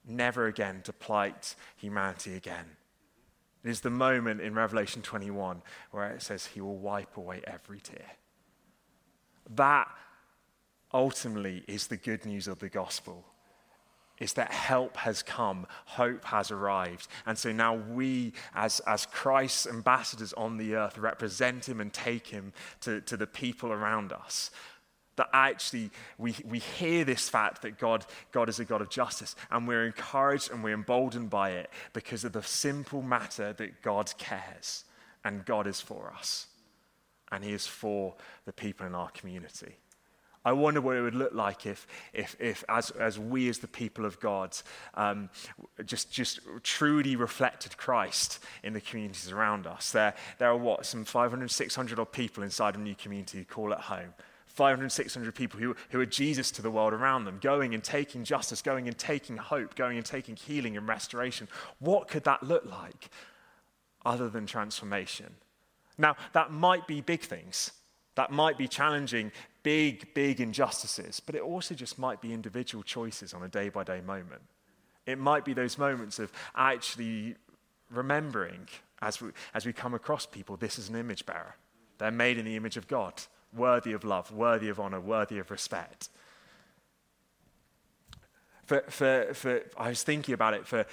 never 0.06 0.46
again 0.46 0.82
to 0.82 0.92
plight 0.92 1.54
humanity 1.76 2.34
again. 2.34 2.76
It 3.64 3.70
is 3.70 3.80
the 3.80 3.90
moment 3.90 4.40
in 4.40 4.54
Revelation 4.54 5.02
21 5.02 5.62
where 5.90 6.10
it 6.10 6.22
says, 6.22 6.46
He 6.46 6.60
will 6.60 6.76
wipe 6.76 7.16
away 7.16 7.42
every 7.46 7.80
tear. 7.80 8.12
That 9.50 9.88
ultimately 10.96 11.62
is 11.68 11.88
the 11.88 11.96
good 11.98 12.24
news 12.24 12.48
of 12.48 12.58
the 12.58 12.70
gospel. 12.70 13.24
is 14.18 14.32
that 14.34 14.52
help 14.52 14.96
has 14.96 15.22
come, 15.22 15.66
hope 15.84 16.24
has 16.24 16.50
arrived. 16.50 17.08
And 17.26 17.36
so 17.36 17.52
now 17.52 17.74
we, 17.74 18.32
as, 18.54 18.80
as 18.86 19.06
Christ's 19.06 19.66
ambassadors 19.66 20.32
on 20.32 20.56
the 20.56 20.74
earth, 20.74 20.96
represent 20.96 21.68
him 21.68 21.80
and 21.80 21.92
take 21.92 22.26
him 22.26 22.52
to, 22.80 23.00
to 23.02 23.16
the 23.16 23.26
people 23.26 23.72
around 23.72 24.12
us. 24.12 24.50
That 25.16 25.28
actually 25.32 25.90
we, 26.18 26.34
we 26.44 26.58
hear 26.58 27.04
this 27.04 27.28
fact 27.28 27.62
that 27.62 27.78
God, 27.78 28.04
God 28.32 28.48
is 28.48 28.58
a 28.58 28.64
God 28.64 28.82
of 28.82 28.90
justice, 28.90 29.34
and 29.50 29.66
we're 29.66 29.86
encouraged 29.86 30.50
and 30.50 30.62
we're 30.62 30.74
emboldened 30.74 31.30
by 31.30 31.50
it 31.50 31.70
because 31.92 32.24
of 32.24 32.32
the 32.32 32.42
simple 32.42 33.02
matter 33.02 33.52
that 33.54 33.82
God 33.82 34.12
cares 34.18 34.84
and 35.24 35.44
God 35.44 35.66
is 35.66 35.80
for 35.80 36.12
us, 36.16 36.46
and 37.32 37.42
He 37.42 37.52
is 37.52 37.66
for 37.66 38.14
the 38.44 38.52
people 38.52 38.86
in 38.86 38.94
our 38.94 39.10
community. 39.10 39.76
I 40.46 40.52
wonder 40.52 40.80
what 40.80 40.94
it 40.94 41.02
would 41.02 41.16
look 41.16 41.34
like 41.34 41.66
if, 41.66 41.88
if, 42.12 42.36
if 42.38 42.62
as, 42.68 42.90
as 42.92 43.18
we, 43.18 43.48
as 43.48 43.58
the 43.58 43.66
people 43.66 44.04
of 44.04 44.20
God, 44.20 44.56
um, 44.94 45.28
just, 45.84 46.12
just 46.12 46.38
truly 46.62 47.16
reflected 47.16 47.76
Christ 47.76 48.38
in 48.62 48.72
the 48.72 48.80
communities 48.80 49.32
around 49.32 49.66
us. 49.66 49.90
There, 49.90 50.14
there 50.38 50.48
are 50.48 50.56
what, 50.56 50.86
some 50.86 51.04
500, 51.04 51.50
600 51.50 51.98
odd 51.98 52.12
people 52.12 52.44
inside 52.44 52.76
a 52.76 52.78
new 52.78 52.94
community 52.94 53.38
who 53.38 53.44
call 53.44 53.72
it 53.72 53.80
home. 53.80 54.14
500, 54.46 54.92
600 54.92 55.34
people 55.34 55.58
who, 55.58 55.74
who 55.90 55.98
are 55.98 56.06
Jesus 56.06 56.52
to 56.52 56.62
the 56.62 56.70
world 56.70 56.92
around 56.92 57.24
them, 57.24 57.40
going 57.42 57.74
and 57.74 57.82
taking 57.82 58.22
justice, 58.22 58.62
going 58.62 58.86
and 58.86 58.96
taking 58.96 59.36
hope, 59.36 59.74
going 59.74 59.96
and 59.96 60.06
taking 60.06 60.36
healing 60.36 60.76
and 60.76 60.86
restoration. 60.86 61.48
What 61.80 62.06
could 62.06 62.22
that 62.22 62.44
look 62.44 62.64
like 62.64 63.10
other 64.04 64.28
than 64.28 64.46
transformation? 64.46 65.34
Now, 65.98 66.14
that 66.34 66.52
might 66.52 66.86
be 66.86 67.00
big 67.00 67.22
things. 67.22 67.72
That 68.14 68.30
might 68.30 68.56
be 68.56 68.66
challenging 68.66 69.30
big, 69.66 70.14
big 70.14 70.40
injustices, 70.40 71.18
but 71.18 71.34
it 71.34 71.42
also 71.42 71.74
just 71.74 71.98
might 71.98 72.20
be 72.20 72.32
individual 72.32 72.84
choices 72.84 73.34
on 73.34 73.42
a 73.42 73.48
day 73.48 73.68
by 73.68 73.82
day 73.82 74.00
moment. 74.00 74.42
It 75.06 75.18
might 75.18 75.44
be 75.44 75.54
those 75.54 75.76
moments 75.76 76.20
of 76.20 76.30
actually 76.54 77.34
remembering 77.90 78.68
as 79.02 79.20
we, 79.20 79.30
as 79.54 79.66
we 79.66 79.72
come 79.72 79.92
across 79.92 80.24
people, 80.24 80.56
this 80.56 80.78
is 80.78 80.88
an 80.88 80.94
image 80.94 81.26
bearer. 81.26 81.56
They're 81.98 82.12
made 82.12 82.38
in 82.38 82.44
the 82.44 82.54
image 82.54 82.76
of 82.76 82.86
God, 82.86 83.14
worthy 83.52 83.92
of 83.92 84.04
love, 84.04 84.30
worthy 84.30 84.68
of 84.68 84.78
honor, 84.78 85.00
worthy 85.00 85.40
of 85.40 85.50
respect. 85.50 86.10
For, 88.66 88.84
for, 88.88 89.34
for, 89.34 89.62
I 89.76 89.88
was 89.88 90.04
thinking 90.04 90.32
about 90.32 90.54
it 90.54 90.64
for 90.64 90.86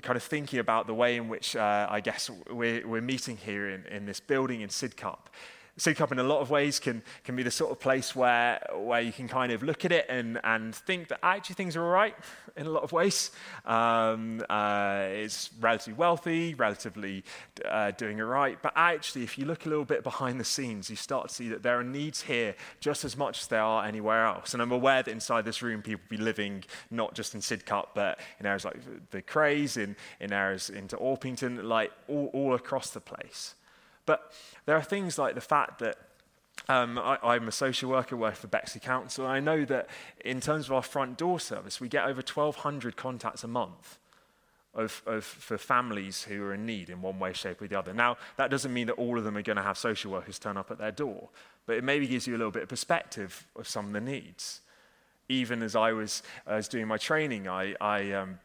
kind 0.00 0.16
of 0.16 0.22
thinking 0.22 0.58
about 0.58 0.86
the 0.86 0.94
way 0.94 1.16
in 1.16 1.28
which 1.28 1.54
uh, 1.54 1.86
I 1.90 2.00
guess 2.00 2.30
we're, 2.50 2.88
we're 2.88 3.02
meeting 3.02 3.36
here 3.36 3.68
in, 3.68 3.84
in 3.84 4.06
this 4.06 4.20
building 4.20 4.62
in 4.62 4.70
Sidcup. 4.70 5.26
Sidcup 5.78 6.10
in 6.10 6.18
a 6.18 6.22
lot 6.22 6.40
of 6.40 6.48
ways 6.48 6.80
can, 6.80 7.02
can 7.22 7.36
be 7.36 7.42
the 7.42 7.50
sort 7.50 7.70
of 7.70 7.78
place 7.78 8.16
where, 8.16 8.66
where 8.74 9.02
you 9.02 9.12
can 9.12 9.28
kind 9.28 9.52
of 9.52 9.62
look 9.62 9.84
at 9.84 9.92
it 9.92 10.06
and, 10.08 10.40
and 10.42 10.74
think 10.74 11.08
that 11.08 11.18
actually 11.22 11.54
things 11.54 11.76
are 11.76 11.84
all 11.84 11.90
right 11.90 12.14
in 12.56 12.66
a 12.66 12.70
lot 12.70 12.82
of 12.82 12.92
ways. 12.92 13.30
Um, 13.66 14.42
uh, 14.48 15.04
it's 15.10 15.50
relatively 15.60 15.92
wealthy, 15.92 16.54
relatively 16.54 17.24
uh, 17.66 17.90
doing 17.90 18.20
all 18.22 18.26
right. 18.26 18.58
But 18.62 18.72
actually, 18.74 19.22
if 19.24 19.36
you 19.36 19.44
look 19.44 19.66
a 19.66 19.68
little 19.68 19.84
bit 19.84 20.02
behind 20.02 20.40
the 20.40 20.44
scenes, 20.44 20.88
you 20.88 20.96
start 20.96 21.28
to 21.28 21.34
see 21.34 21.48
that 21.48 21.62
there 21.62 21.78
are 21.78 21.84
needs 21.84 22.22
here 22.22 22.54
just 22.80 23.04
as 23.04 23.14
much 23.14 23.42
as 23.42 23.46
there 23.48 23.62
are 23.62 23.84
anywhere 23.84 24.24
else. 24.24 24.54
And 24.54 24.62
I'm 24.62 24.72
aware 24.72 25.02
that 25.02 25.10
inside 25.10 25.44
this 25.44 25.60
room, 25.60 25.82
people 25.82 26.02
will 26.08 26.16
be 26.16 26.22
living 26.22 26.64
not 26.90 27.14
just 27.14 27.34
in 27.34 27.40
Sidcup, 27.40 27.88
but 27.94 28.18
in 28.40 28.46
areas 28.46 28.64
like 28.64 28.78
the 29.10 29.20
Crays, 29.20 29.76
in, 29.76 29.94
in 30.20 30.32
areas 30.32 30.70
into 30.70 30.96
Orpington, 30.96 31.64
like 31.64 31.92
all, 32.08 32.30
all 32.32 32.54
across 32.54 32.90
the 32.90 33.00
place. 33.00 33.54
But 34.06 34.32
there 34.64 34.76
are 34.76 34.82
things 34.82 35.18
like 35.18 35.34
the 35.34 35.40
fact 35.40 35.80
that 35.80 35.98
um, 36.68 36.98
I, 36.98 37.36
am 37.36 37.46
a 37.46 37.52
social 37.52 37.90
worker 37.90 38.16
working 38.16 38.40
for 38.40 38.46
Bexley 38.48 38.80
Council, 38.80 39.24
and 39.24 39.32
I 39.32 39.40
know 39.40 39.64
that 39.66 39.88
in 40.24 40.40
terms 40.40 40.66
of 40.66 40.72
our 40.72 40.82
front 40.82 41.18
door 41.18 41.38
service, 41.38 41.80
we 41.80 41.88
get 41.88 42.04
over 42.04 42.22
1,200 42.22 42.96
contacts 42.96 43.44
a 43.44 43.48
month 43.48 43.98
of, 44.74 45.02
of, 45.06 45.24
for 45.24 45.58
families 45.58 46.24
who 46.24 46.42
are 46.42 46.54
in 46.54 46.66
need 46.66 46.90
in 46.90 47.02
one 47.02 47.18
way, 47.18 47.32
shape, 47.32 47.62
or 47.62 47.68
the 47.68 47.78
other. 47.78 47.94
Now, 47.94 48.16
that 48.36 48.50
doesn't 48.50 48.72
mean 48.72 48.88
that 48.88 48.94
all 48.94 49.16
of 49.16 49.24
them 49.24 49.36
are 49.36 49.42
going 49.42 49.56
to 49.56 49.62
have 49.62 49.78
social 49.78 50.10
workers 50.12 50.38
turn 50.38 50.56
up 50.56 50.70
at 50.70 50.78
their 50.78 50.92
door, 50.92 51.28
but 51.66 51.76
it 51.76 51.84
maybe 51.84 52.06
gives 52.06 52.26
you 52.26 52.36
a 52.36 52.38
little 52.38 52.50
bit 52.50 52.64
of 52.64 52.68
perspective 52.68 53.46
of 53.56 53.68
some 53.68 53.86
of 53.86 53.92
the 53.92 54.00
needs. 54.00 54.60
Even 55.28 55.62
as 55.62 55.74
I 55.74 55.92
was, 55.92 56.22
doing 56.68 56.86
my 56.86 56.98
training, 56.98 57.48
I, 57.48 57.74
I 57.80 58.12
um, 58.12 58.38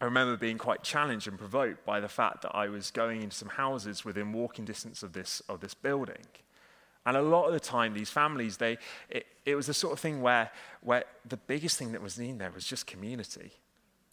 I 0.00 0.04
remember 0.04 0.36
being 0.36 0.58
quite 0.58 0.82
challenged 0.82 1.26
and 1.26 1.38
provoked 1.38 1.84
by 1.84 1.98
the 1.98 2.08
fact 2.08 2.42
that 2.42 2.54
I 2.54 2.68
was 2.68 2.90
going 2.90 3.22
into 3.22 3.34
some 3.34 3.48
houses 3.48 4.04
within 4.04 4.32
walking 4.32 4.64
distance 4.64 5.02
of 5.02 5.12
this, 5.12 5.42
of 5.48 5.60
this 5.60 5.74
building. 5.74 6.24
And 7.04 7.16
a 7.16 7.22
lot 7.22 7.46
of 7.46 7.52
the 7.52 7.60
time, 7.60 7.94
these 7.94 8.10
families, 8.10 8.58
they, 8.58 8.78
it, 9.08 9.26
it 9.44 9.54
was 9.54 9.66
the 9.66 9.74
sort 9.74 9.92
of 9.92 9.98
thing 9.98 10.20
where, 10.20 10.50
where 10.82 11.04
the 11.26 11.36
biggest 11.36 11.78
thing 11.78 11.92
that 11.92 12.02
was 12.02 12.18
needed 12.18 12.38
there 12.38 12.50
was 12.50 12.64
just 12.64 12.86
community, 12.86 13.52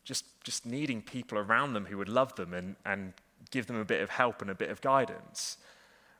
just, 0.04 0.26
just 0.44 0.66
needing 0.66 1.02
people 1.02 1.38
around 1.38 1.74
them 1.74 1.86
who 1.86 1.98
would 1.98 2.10
love 2.10 2.36
them 2.36 2.54
and, 2.54 2.76
and 2.86 3.14
give 3.52 3.68
them 3.68 3.76
a 3.76 3.86
bit 3.86 4.02
of 4.02 4.10
help 4.10 4.42
and 4.42 4.50
a 4.50 4.56
bit 4.56 4.70
of 4.70 4.82
guidance. 4.82 5.58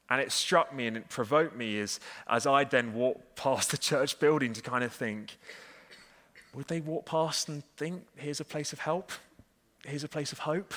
And 0.10 0.22
it 0.22 0.32
struck 0.32 0.76
me 0.76 0.86
and 0.86 0.98
it 0.98 1.10
provoked 1.10 1.56
me 1.56 1.80
as, 1.80 2.00
as 2.28 2.46
I 2.46 2.66
then 2.66 2.94
walked 2.94 3.36
past 3.36 3.72
the 3.72 3.78
church 3.78 4.20
building 4.20 4.54
to 4.54 4.62
kind 4.62 4.84
of 4.84 4.94
think, 4.94 5.38
would 6.54 6.68
they 6.68 6.82
walk 6.82 7.06
past 7.06 7.50
and 7.50 7.64
think, 7.78 8.04
here's 8.16 8.40
a 8.40 8.46
place 8.46 8.72
of 8.72 8.80
help? 8.80 9.12
Here's 9.86 10.04
a 10.04 10.10
place 10.10 10.32
of 10.32 10.40
hope. 10.40 10.74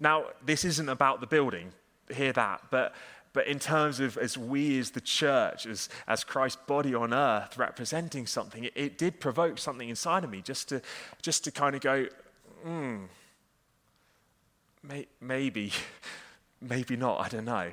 Now, 0.00 0.26
this 0.44 0.64
isn't 0.64 0.88
about 0.88 1.20
the 1.20 1.26
building, 1.26 1.72
hear 2.12 2.32
that, 2.32 2.62
but, 2.70 2.94
but 3.32 3.46
in 3.46 3.58
terms 3.58 4.00
of 4.00 4.18
as 4.18 4.36
we 4.36 4.78
as 4.78 4.90
the 4.90 5.00
church, 5.00 5.66
as, 5.66 5.88
as 6.08 6.24
Christ's 6.24 6.60
body 6.66 6.94
on 6.94 7.14
earth 7.14 7.56
representing 7.56 8.26
something, 8.26 8.64
it, 8.64 8.72
it 8.74 8.98
did 8.98 9.20
provoke 9.20 9.58
something 9.58 9.88
inside 9.88 10.24
of 10.24 10.30
me 10.30 10.42
just 10.42 10.68
to, 10.70 10.82
just 11.22 11.44
to 11.44 11.52
kind 11.52 11.76
of 11.76 11.80
go, 11.80 12.06
hmm, 12.62 13.04
may, 14.82 15.06
maybe, 15.20 15.72
maybe 16.60 16.96
not, 16.96 17.20
I 17.20 17.28
don't 17.28 17.44
know. 17.44 17.72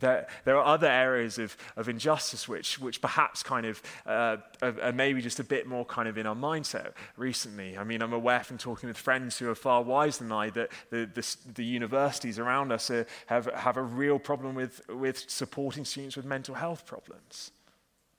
There, 0.00 0.26
there, 0.44 0.56
are 0.56 0.64
other 0.64 0.86
areas 0.86 1.38
of, 1.38 1.56
of 1.76 1.88
injustice 1.88 2.48
which, 2.48 2.78
which 2.78 3.00
perhaps 3.00 3.42
kind 3.42 3.66
of 3.66 3.82
uh, 4.04 4.36
are, 4.62 4.92
maybe 4.92 5.20
just 5.22 5.40
a 5.40 5.44
bit 5.44 5.66
more 5.66 5.84
kind 5.84 6.08
of 6.08 6.18
in 6.18 6.26
our 6.26 6.34
mindset 6.34 6.92
recently. 7.16 7.78
I 7.78 7.84
mean, 7.84 8.02
I'm 8.02 8.12
aware 8.12 8.44
from 8.44 8.58
talking 8.58 8.88
with 8.88 8.96
friends 8.96 9.38
who 9.38 9.48
are 9.50 9.54
far 9.54 9.82
wiser 9.82 10.24
than 10.24 10.32
I 10.32 10.50
that 10.50 10.70
the, 10.90 11.08
the, 11.12 11.36
the 11.54 11.64
universities 11.64 12.38
around 12.38 12.72
us 12.72 12.90
are, 12.90 13.06
have, 13.26 13.46
have 13.54 13.76
a 13.76 13.82
real 13.82 14.18
problem 14.18 14.54
with, 14.54 14.86
with 14.88 15.28
supporting 15.30 15.84
students 15.84 16.16
with 16.16 16.26
mental 16.26 16.54
health 16.54 16.86
problems. 16.86 17.52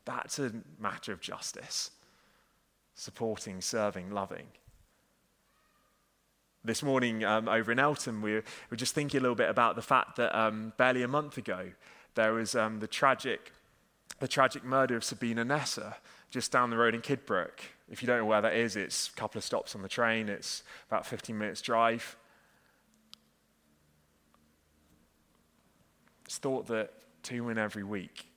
That's 0.06 0.40
a 0.40 0.52
matter 0.80 1.12
of 1.12 1.22
justice. 1.22 1.92
Supporting, 2.96 3.62
serving, 3.62 4.12
loving 4.12 4.48
this 6.67 6.84
morning 6.84 7.23
um, 7.23 7.47
over 7.47 7.71
in 7.71 7.80
Eltham, 7.80 8.21
we 8.21 8.34
were 8.69 8.75
just 8.75 8.93
thinking 8.93 9.19
a 9.19 9.21
little 9.21 9.36
bit 9.36 9.49
about 9.49 9.75
the 9.75 9.82
fact 9.82 10.17
that 10.17 10.38
um, 10.38 10.73
barely 10.77 11.01
a 11.01 11.08
month 11.08 11.38
ago, 11.38 11.71
there 12.15 12.34
was 12.34 12.56
um, 12.56 12.80
the, 12.80 12.88
tragic, 12.88 13.53
the 14.19 14.27
tragic 14.27 14.63
murder 14.63 14.95
of 14.97 15.03
Sabina 15.03 15.45
Nessa 15.45 15.95
just 16.30 16.51
down 16.51 16.69
the 16.69 16.77
road 16.77 16.93
in 16.93 17.01
Kidbrooke. 17.01 17.62
If 17.89 18.03
you 18.03 18.08
don't 18.08 18.19
know 18.19 18.25
where 18.25 18.41
that 18.41 18.53
is, 18.53 18.75
it's 18.75 19.08
a 19.08 19.13
couple 19.13 19.39
of 19.39 19.45
stops 19.45 19.75
on 19.75 19.82
the 19.82 19.88
train, 19.88 20.27
it's 20.27 20.63
about 20.89 21.06
15 21.06 21.38
minutes' 21.38 21.62
drive. 21.62 22.17
It's 26.25 26.38
thought 26.38 26.67
that 26.67 26.91
two 27.23 27.45
women 27.45 27.63
every 27.63 27.86
week 27.86 28.30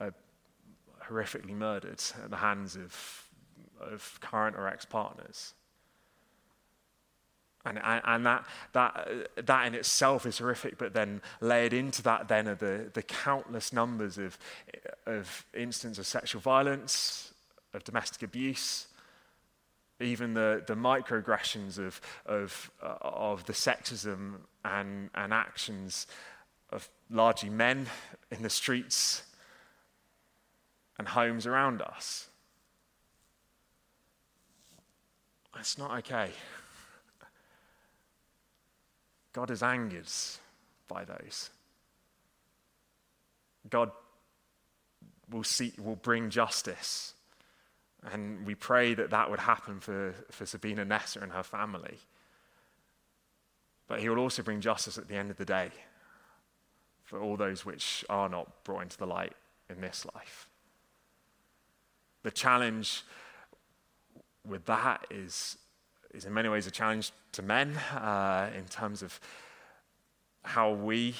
are 0.00 0.12
horrifically 1.08 1.54
murdered 1.54 2.02
at 2.22 2.30
the 2.30 2.36
hands 2.36 2.74
of, 2.74 3.28
of 3.80 4.18
current 4.20 4.56
or 4.56 4.66
ex 4.66 4.84
partners. 4.84 5.54
And, 7.66 7.80
and 7.82 8.26
that, 8.26 8.44
that, 8.72 9.28
that 9.46 9.66
in 9.66 9.74
itself 9.74 10.26
is 10.26 10.38
horrific, 10.38 10.76
but 10.76 10.92
then 10.92 11.22
layered 11.40 11.72
into 11.72 12.02
that 12.02 12.28
then 12.28 12.46
are 12.46 12.54
the, 12.54 12.90
the 12.92 13.02
countless 13.02 13.72
numbers 13.72 14.18
of, 14.18 14.38
of 15.06 15.46
instances 15.54 15.98
of 15.98 16.06
sexual 16.06 16.42
violence, 16.42 17.32
of 17.72 17.82
domestic 17.82 18.22
abuse, 18.22 18.86
even 19.98 20.34
the, 20.34 20.62
the 20.66 20.74
microaggressions 20.74 21.78
of, 21.78 22.00
of, 22.26 22.70
uh, 22.82 22.96
of 23.00 23.46
the 23.46 23.52
sexism 23.52 24.34
and, 24.64 25.08
and 25.14 25.32
actions 25.32 26.06
of 26.70 26.88
largely 27.10 27.48
men 27.48 27.86
in 28.30 28.42
the 28.42 28.50
streets 28.50 29.22
and 30.98 31.08
homes 31.08 31.46
around 31.46 31.80
us. 31.80 32.28
It's 35.58 35.78
not 35.78 35.96
okay. 35.98 36.30
God 39.34 39.50
is 39.50 39.62
angered 39.62 40.08
by 40.88 41.04
those. 41.04 41.50
God 43.68 43.90
will, 45.30 45.44
see, 45.44 45.72
will 45.78 45.96
bring 45.96 46.30
justice. 46.30 47.12
And 48.10 48.46
we 48.46 48.54
pray 48.54 48.94
that 48.94 49.10
that 49.10 49.28
would 49.30 49.40
happen 49.40 49.80
for, 49.80 50.14
for 50.30 50.46
Sabina 50.46 50.84
Nessa 50.84 51.20
and 51.20 51.32
her 51.32 51.42
family. 51.42 51.98
But 53.88 54.00
he 54.00 54.08
will 54.08 54.18
also 54.18 54.42
bring 54.42 54.60
justice 54.60 54.96
at 54.96 55.08
the 55.08 55.16
end 55.16 55.30
of 55.30 55.36
the 55.36 55.44
day 55.44 55.70
for 57.02 57.20
all 57.20 57.36
those 57.36 57.66
which 57.66 58.04
are 58.08 58.28
not 58.28 58.64
brought 58.64 58.82
into 58.82 58.96
the 58.96 59.06
light 59.06 59.34
in 59.68 59.80
this 59.80 60.06
life. 60.14 60.48
The 62.22 62.30
challenge 62.30 63.02
with 64.46 64.64
that 64.66 65.06
is, 65.10 65.58
is 66.14 66.24
in 66.24 66.32
many 66.32 66.48
ways 66.48 66.66
a 66.66 66.70
challenge 66.70 67.12
to 67.32 67.42
men 67.42 67.76
uh, 67.92 68.48
in 68.56 68.64
terms 68.66 69.02
of 69.02 69.18
how 70.44 70.70
we 70.70 71.14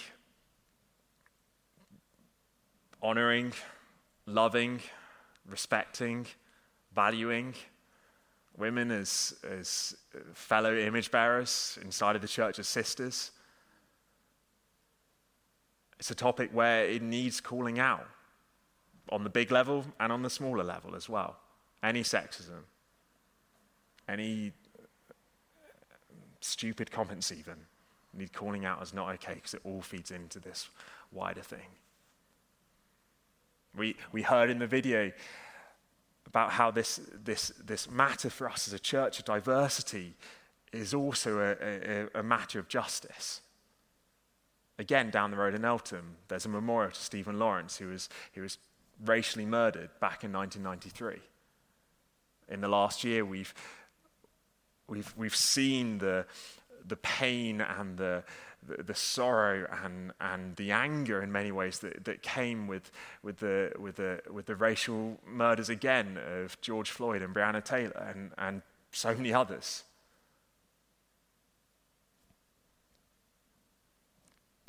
honoring, 3.02 3.52
loving, 4.26 4.80
respecting, 5.48 6.26
valuing 6.94 7.54
women 8.56 8.90
as, 8.92 9.34
as 9.50 9.96
fellow 10.32 10.76
image 10.76 11.10
bearers 11.10 11.76
inside 11.82 12.14
of 12.14 12.22
the 12.22 12.28
church 12.28 12.58
as 12.58 12.68
sisters. 12.68 13.32
It's 15.98 16.10
a 16.10 16.14
topic 16.14 16.50
where 16.52 16.84
it 16.84 17.02
needs 17.02 17.40
calling 17.40 17.78
out 17.80 18.06
on 19.10 19.24
the 19.24 19.30
big 19.30 19.50
level 19.50 19.84
and 19.98 20.12
on 20.12 20.22
the 20.22 20.30
smaller 20.30 20.64
level 20.64 20.94
as 20.94 21.08
well. 21.08 21.36
Any 21.82 22.02
sexism, 22.02 22.62
any 24.08 24.52
stupid 26.44 26.90
comments, 26.90 27.32
even, 27.32 27.56
need 28.12 28.32
calling 28.32 28.64
out 28.64 28.82
as 28.82 28.92
not 28.94 29.12
okay 29.14 29.34
because 29.34 29.54
it 29.54 29.60
all 29.64 29.80
feeds 29.80 30.10
into 30.10 30.38
this 30.38 30.68
wider 31.10 31.40
thing. 31.40 31.66
We, 33.76 33.96
we 34.12 34.22
heard 34.22 34.50
in 34.50 34.58
the 34.58 34.66
video 34.66 35.10
about 36.26 36.50
how 36.52 36.70
this, 36.70 37.00
this, 37.24 37.52
this 37.64 37.90
matter 37.90 38.30
for 38.30 38.48
us 38.48 38.68
as 38.68 38.74
a 38.74 38.78
church 38.78 39.18
of 39.18 39.24
diversity 39.24 40.14
is 40.72 40.94
also 40.94 41.38
a, 41.38 41.56
a, 41.60 42.20
a 42.20 42.22
matter 42.22 42.58
of 42.58 42.68
justice. 42.68 43.40
Again, 44.78 45.10
down 45.10 45.30
the 45.30 45.36
road 45.36 45.54
in 45.54 45.64
Eltham, 45.64 46.16
there's 46.28 46.46
a 46.46 46.48
memorial 46.48 46.92
to 46.92 47.00
Stephen 47.00 47.38
Lawrence, 47.38 47.76
who 47.76 47.88
was, 47.88 48.08
who 48.34 48.42
was 48.42 48.58
racially 49.04 49.46
murdered 49.46 49.90
back 50.00 50.24
in 50.24 50.32
1993. 50.32 51.20
In 52.48 52.60
the 52.60 52.68
last 52.68 53.04
year, 53.04 53.24
we've, 53.24 53.54
we've, 54.88 55.12
we've 55.16 55.36
seen 55.36 55.98
the, 55.98 56.26
the 56.86 56.96
pain 56.96 57.60
and 57.60 57.96
the, 57.96 58.24
the, 58.66 58.82
the, 58.82 58.94
sorrow 58.94 59.66
and, 59.82 60.12
and 60.20 60.56
the 60.56 60.72
anger 60.72 61.22
in 61.22 61.30
many 61.32 61.52
ways 61.52 61.80
that, 61.80 62.04
that 62.04 62.22
came 62.22 62.66
with, 62.66 62.90
with, 63.22 63.38
the, 63.38 63.72
with, 63.78 63.96
the, 63.96 64.20
with 64.30 64.46
the 64.46 64.56
racial 64.56 65.18
murders 65.26 65.68
again 65.68 66.18
of 66.42 66.60
George 66.60 66.90
Floyd 66.90 67.22
and 67.22 67.34
Breonna 67.34 67.62
Taylor 67.62 68.12
and, 68.14 68.30
and 68.38 68.62
so 68.92 69.14
many 69.14 69.32
others. 69.32 69.84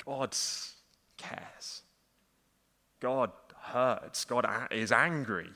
God 0.04 0.36
cares. 1.16 1.82
God 3.00 3.32
hurts. 3.60 4.24
God 4.24 4.46
is 4.70 4.92
angry 4.92 5.50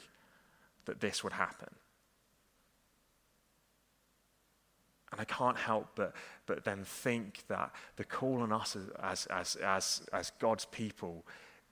that 0.86 1.00
this 1.00 1.22
would 1.22 1.32
happen. 1.32 1.68
And 5.12 5.20
I 5.20 5.24
can't 5.24 5.56
help 5.56 5.88
but, 5.96 6.14
but 6.46 6.64
then 6.64 6.84
think 6.84 7.44
that 7.48 7.72
the 7.96 8.04
call 8.04 8.42
on 8.42 8.52
us 8.52 8.76
as, 9.02 9.26
as, 9.26 9.56
as, 9.56 10.02
as 10.12 10.32
God's 10.38 10.66
people 10.66 11.24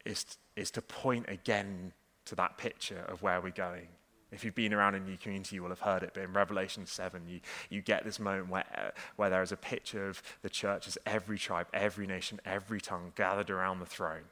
is, 0.05 0.25
is 0.57 0.71
to 0.73 0.83
point 0.83 1.27
again 1.29 1.93
to 2.25 2.35
that 2.35 2.59
picture 2.59 3.05
of 3.09 3.23
where 3.23 3.41
we're 3.41 3.51
going. 3.51 3.89
If 4.31 4.45
you've 4.45 4.55
been 4.55 4.75
around 4.75 4.95
a 4.95 5.01
new 5.01 5.17
community, 5.17 5.57
you 5.57 5.63
will 5.63 5.71
have 5.71 5.81
heard 5.81 6.03
it, 6.03 6.11
but 6.13 6.23
in 6.23 6.33
Revelation 6.35 6.85
7, 6.85 7.23
you, 7.27 7.41
you 7.71 7.81
get 7.81 8.05
this 8.05 8.21
moment 8.21 8.51
where, 8.51 8.93
where 9.17 9.31
there 9.31 9.43
is 9.43 9.53
a 9.53 9.57
picture 9.57 10.09
of 10.09 10.23
the 10.43 10.51
church 10.51 10.87
as 10.87 10.99
every 11.07 11.39
tribe, 11.39 11.67
every 11.73 12.07
nation, 12.07 12.39
every 12.45 12.81
tongue 12.81 13.13
gathered 13.17 13.49
around 13.49 13.81
the 13.81 13.87
throne, 13.87 14.25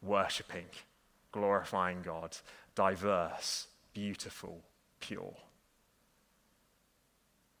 worshipping, 0.00 0.66
glorifying 1.32 2.02
God, 2.02 2.36
diverse, 2.76 3.66
beautiful, 3.92 4.60
pure. 5.00 5.34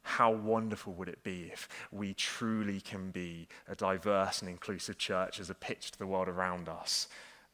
How 0.02 0.30
wonderful 0.30 0.94
would 0.94 1.08
it 1.08 1.22
be 1.22 1.50
if 1.52 1.68
we 1.92 2.14
truly 2.14 2.80
can 2.80 3.10
be 3.10 3.48
a 3.68 3.74
diverse 3.74 4.40
and 4.40 4.50
inclusive 4.50 4.98
church 4.98 5.38
as 5.38 5.50
a 5.50 5.54
pitch 5.54 5.90
to 5.92 5.98
the 5.98 6.06
world 6.06 6.28
around 6.28 6.68
us 6.68 7.08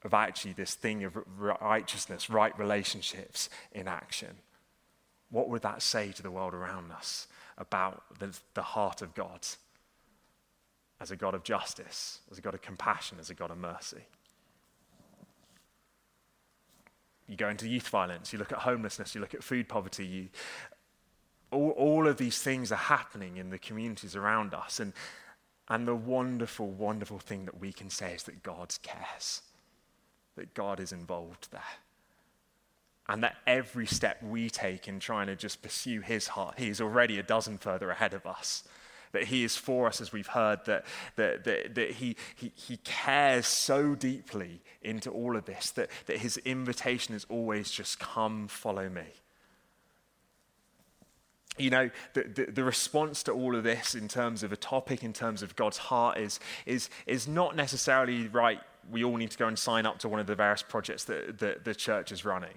of 0.05 0.15
actually 0.15 0.53
this 0.53 0.75
thing 0.75 1.05
of 1.05 1.19
righteousness, 1.37 2.31
right 2.31 2.57
relationships 2.59 3.49
in 3.73 3.89
action? 3.89 4.37
What 5.31 5.49
would 5.49 5.63
that 5.63 5.83
say 5.83 6.13
to 6.13 6.23
the 6.23 6.31
world 6.31 6.55
around 6.55 6.93
us 6.93 7.27
about 7.59 8.05
the, 8.19 8.39
the 8.55 8.63
heart 8.63 9.03
of 9.03 9.15
God 9.15 9.41
as 11.01 11.11
a 11.11 11.17
God 11.17 11.35
of 11.35 11.43
justice, 11.43 12.21
as 12.31 12.39
a 12.39 12.41
God 12.41 12.55
of 12.55 12.63
compassion, 12.63 13.19
as 13.21 13.31
a 13.31 13.35
God 13.35 13.51
of 13.51 13.59
mercy? 13.59 14.05
You 17.27 17.37
go 17.37 17.49
into 17.49 17.67
youth 17.67 17.89
violence, 17.89 18.33
you 18.33 18.39
look 18.39 18.53
at 18.53 18.59
homelessness, 18.59 19.15
you 19.15 19.21
look 19.21 19.35
at 19.35 19.43
food 19.43 19.69
poverty, 19.69 20.07
you 20.07 20.29
all, 21.55 21.71
all 21.71 22.09
of 22.09 22.17
these 22.17 22.39
things 22.41 22.73
are 22.73 22.77
happening 22.77 23.37
in 23.37 23.51
the 23.51 23.59
communities 23.59 24.17
around 24.17 24.53
us. 24.53 24.81
And, 24.81 24.93
and 25.69 25.89
the 25.89 25.95
wonderful, 25.95 26.69
wonderful 26.69 27.19
thing 27.19 27.47
that 27.47 27.61
we 27.61 27.73
can 27.73 27.89
say 27.89 28.15
is 28.15 28.25
that 28.25 28.43
God 28.43 28.75
cares, 28.83 29.43
that 30.37 30.53
God 30.55 30.81
is 30.81 30.93
involved 30.93 31.51
there. 31.51 31.63
And 33.09 33.23
that 33.23 33.37
every 33.47 33.87
step 33.87 34.23
we 34.23 34.49
take 34.49 34.89
in 34.89 34.99
trying 34.99 35.27
to 35.27 35.37
just 35.37 35.63
pursue 35.63 36.01
his 36.01 36.29
heart, 36.29 36.59
he 36.59 36.69
is 36.69 36.81
already 36.81 37.19
a 37.19 37.23
dozen 37.23 37.59
further 37.59 37.91
ahead 37.91 38.15
of 38.15 38.27
us. 38.27 38.65
That 39.13 39.25
he 39.25 39.45
is 39.45 39.57
for 39.57 39.87
us, 39.87 40.01
as 40.01 40.13
we've 40.13 40.27
heard, 40.27 40.65
that, 40.65 40.85
that, 41.17 41.45
that, 41.45 41.75
that 41.77 41.91
he, 41.93 42.17
he, 42.35 42.51
he 42.57 42.79
cares 42.79 43.47
so 43.47 43.95
deeply 43.95 44.61
into 44.83 45.11
all 45.11 45.37
of 45.37 45.45
this, 45.45 45.71
that, 45.73 45.89
that 46.07 46.17
his 46.17 46.37
invitation 46.39 47.15
is 47.15 47.25
always 47.29 47.71
just 47.71 48.01
come, 48.01 48.49
follow 48.49 48.89
me 48.89 49.05
you 51.57 51.71
know, 51.71 51.91
the, 52.15 52.23
the, 52.23 52.45
the, 52.47 52.65
response 52.65 53.23
to 53.25 53.33
all 53.33 53.55
of 53.55 53.63
this 53.63 53.95
in 53.95 54.09
terms 54.09 54.43
of 54.43 54.53
a 54.53 54.57
topic, 54.57 55.05
in 55.05 55.13
terms 55.13 55.43
of 55.43 55.55
God's 55.55 55.79
heart, 55.79 56.19
is, 56.19 56.41
is, 56.67 56.91
is 57.07 57.29
not 57.29 57.55
necessarily 57.55 58.27
right. 58.29 58.61
We 58.91 59.05
all 59.05 59.17
need 59.17 59.31
to 59.31 59.39
go 59.39 59.47
and 59.47 59.59
sign 59.59 59.87
up 59.87 59.99
to 60.01 60.09
one 60.09 60.21
of 60.21 60.27
the 60.27 60.35
various 60.35 60.63
projects 60.63 61.05
that, 61.05 61.39
that 61.39 61.65
the 61.65 61.75
church 61.75 62.11
is 62.11 62.25
running. 62.25 62.57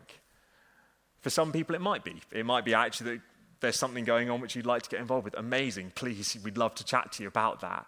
For 1.22 1.30
some 1.30 1.52
people, 1.52 1.76
it 1.76 1.82
might 1.82 2.04
be. 2.04 2.22
It 2.32 2.46
might 2.46 2.66
be 2.66 2.74
actually 2.74 3.12
that 3.12 3.22
there's 3.60 3.78
something 3.78 4.04
going 4.04 4.30
on 4.30 4.42
which 4.42 4.56
you'd 4.56 4.66
like 4.66 4.84
to 4.84 4.90
get 4.90 5.00
involved 5.00 5.26
with. 5.26 5.38
Amazing. 5.38 5.92
Please, 5.96 6.38
we'd 6.44 6.58
love 6.58 6.74
to 6.76 6.84
chat 6.84 7.12
to 7.14 7.24
you 7.24 7.30
about 7.30 7.62
that. 7.62 7.86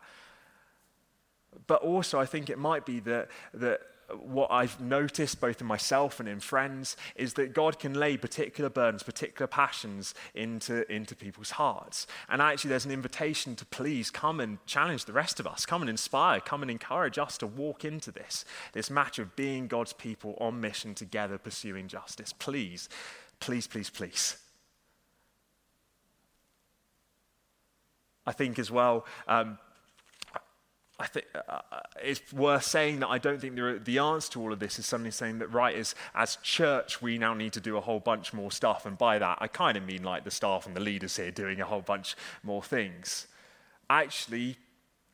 But 1.68 1.82
also, 1.82 2.20
I 2.20 2.26
think 2.26 2.50
it 2.50 2.60
might 2.60 2.86
be 2.86 3.00
that, 3.02 3.30
that 3.56 3.82
what 4.18 4.52
I've 4.52 4.80
noticed 4.80 5.40
both 5.40 5.62
in 5.62 5.68
myself 5.68 6.20
and 6.20 6.28
in 6.28 6.40
friends 6.40 6.98
is 7.16 7.34
that 7.36 7.54
God 7.54 7.80
can 7.80 7.94
lay 7.94 8.18
particular 8.18 8.70
burdens, 8.70 9.04
particular 9.04 9.48
passions 9.48 10.14
into, 10.34 10.92
into 10.92 11.16
people's 11.16 11.52
hearts. 11.52 12.08
And 12.30 12.42
actually, 12.42 12.70
there's 12.70 12.86
an 12.86 12.92
invitation 12.92 13.56
to 13.56 13.66
please 13.66 14.10
come 14.10 14.40
and 14.40 14.64
challenge 14.66 15.06
the 15.06 15.14
rest 15.14 15.40
of 15.40 15.48
us, 15.48 15.66
come 15.66 15.82
and 15.82 15.90
inspire, 15.90 16.40
come 16.40 16.62
and 16.62 16.72
encourage 16.72 17.18
us 17.18 17.38
to 17.40 17.48
walk 17.48 17.86
into 17.86 18.12
this, 18.12 18.46
this 18.74 18.90
match 18.90 19.20
of 19.20 19.36
being 19.36 19.68
God's 19.68 19.94
people 19.94 20.38
on 20.40 20.60
mission 20.60 20.96
together, 20.96 21.38
pursuing 21.38 21.88
justice. 21.88 22.34
Please, 22.34 22.90
please, 23.40 23.68
please, 23.68 23.90
please. 23.90 24.38
I 28.26 28.32
think 28.32 28.60
as 28.60 28.70
well, 28.70 29.06
um, 29.28 29.58
I 31.00 31.08
think 31.08 31.26
uh, 31.34 31.40
uh, 31.72 31.80
it's 32.04 32.34
worth 32.34 32.64
saying 32.64 33.00
that 33.00 33.08
I 33.08 33.18
don't 33.18 33.40
think 33.40 33.56
the 33.56 33.98
answer 34.00 34.32
to 34.34 34.42
all 34.42 34.52
of 34.52 34.60
this 34.60 34.80
is 34.80 34.86
somebody 34.86 35.12
saying 35.12 35.40
that, 35.40 35.48
right, 35.48 35.76
as, 35.76 35.96
as 36.14 36.36
church, 36.44 37.02
we 37.02 37.18
now 37.18 37.34
need 37.34 37.54
to 37.54 37.62
do 37.62 37.78
a 37.78 37.82
whole 37.82 38.02
bunch 38.02 38.34
more 38.34 38.52
stuff. 38.52 38.86
And 38.86 38.98
by 38.98 39.18
that, 39.18 39.38
I 39.40 39.48
kind 39.48 39.78
of 39.78 39.86
mean 39.86 40.04
like 40.04 40.26
the 40.26 40.32
staff 40.32 40.66
and 40.68 40.76
the 40.76 40.82
leaders 40.82 41.16
here 41.16 41.32
doing 41.32 41.62
a 41.62 41.66
whole 41.66 41.82
bunch 41.82 42.18
more 42.44 42.62
things. 42.62 43.28
Actually, 43.90 44.58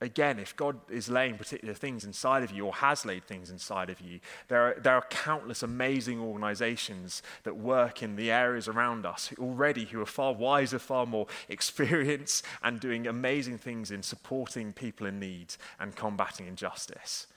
again, 0.01 0.39
if 0.39 0.55
God 0.55 0.77
is 0.89 1.10
laying 1.10 1.38
particular 1.38 1.73
things 1.73 2.03
inside 2.03 2.43
of 2.43 2.51
you 2.51 2.65
or 2.65 2.73
has 2.73 3.05
laid 3.05 3.25
things 3.25 3.49
inside 3.49 3.89
of 3.89 4.01
you, 4.01 4.19
there 4.47 4.62
are, 4.62 4.79
there 4.79 4.93
are 4.93 5.05
countless 5.10 5.63
amazing 5.63 6.19
organizations 6.19 7.23
that 7.43 7.55
work 7.55 8.03
in 8.03 8.15
the 8.15 8.31
areas 8.31 8.67
around 8.67 9.05
us 9.05 9.31
already 9.39 9.86
who 9.86 10.01
are 10.01 10.05
far 10.05 10.34
wiser, 10.34 10.79
far 10.79 11.05
more 11.05 11.27
experienced, 11.49 12.45
and 12.62 12.79
doing 12.79 13.08
amazing 13.08 13.58
things 13.58 13.91
in 13.91 14.04
supporting 14.04 14.73
people 14.73 15.08
in 15.08 15.19
need 15.19 15.56
and 15.79 15.96
combating 15.96 16.48
injustice. 16.48 17.27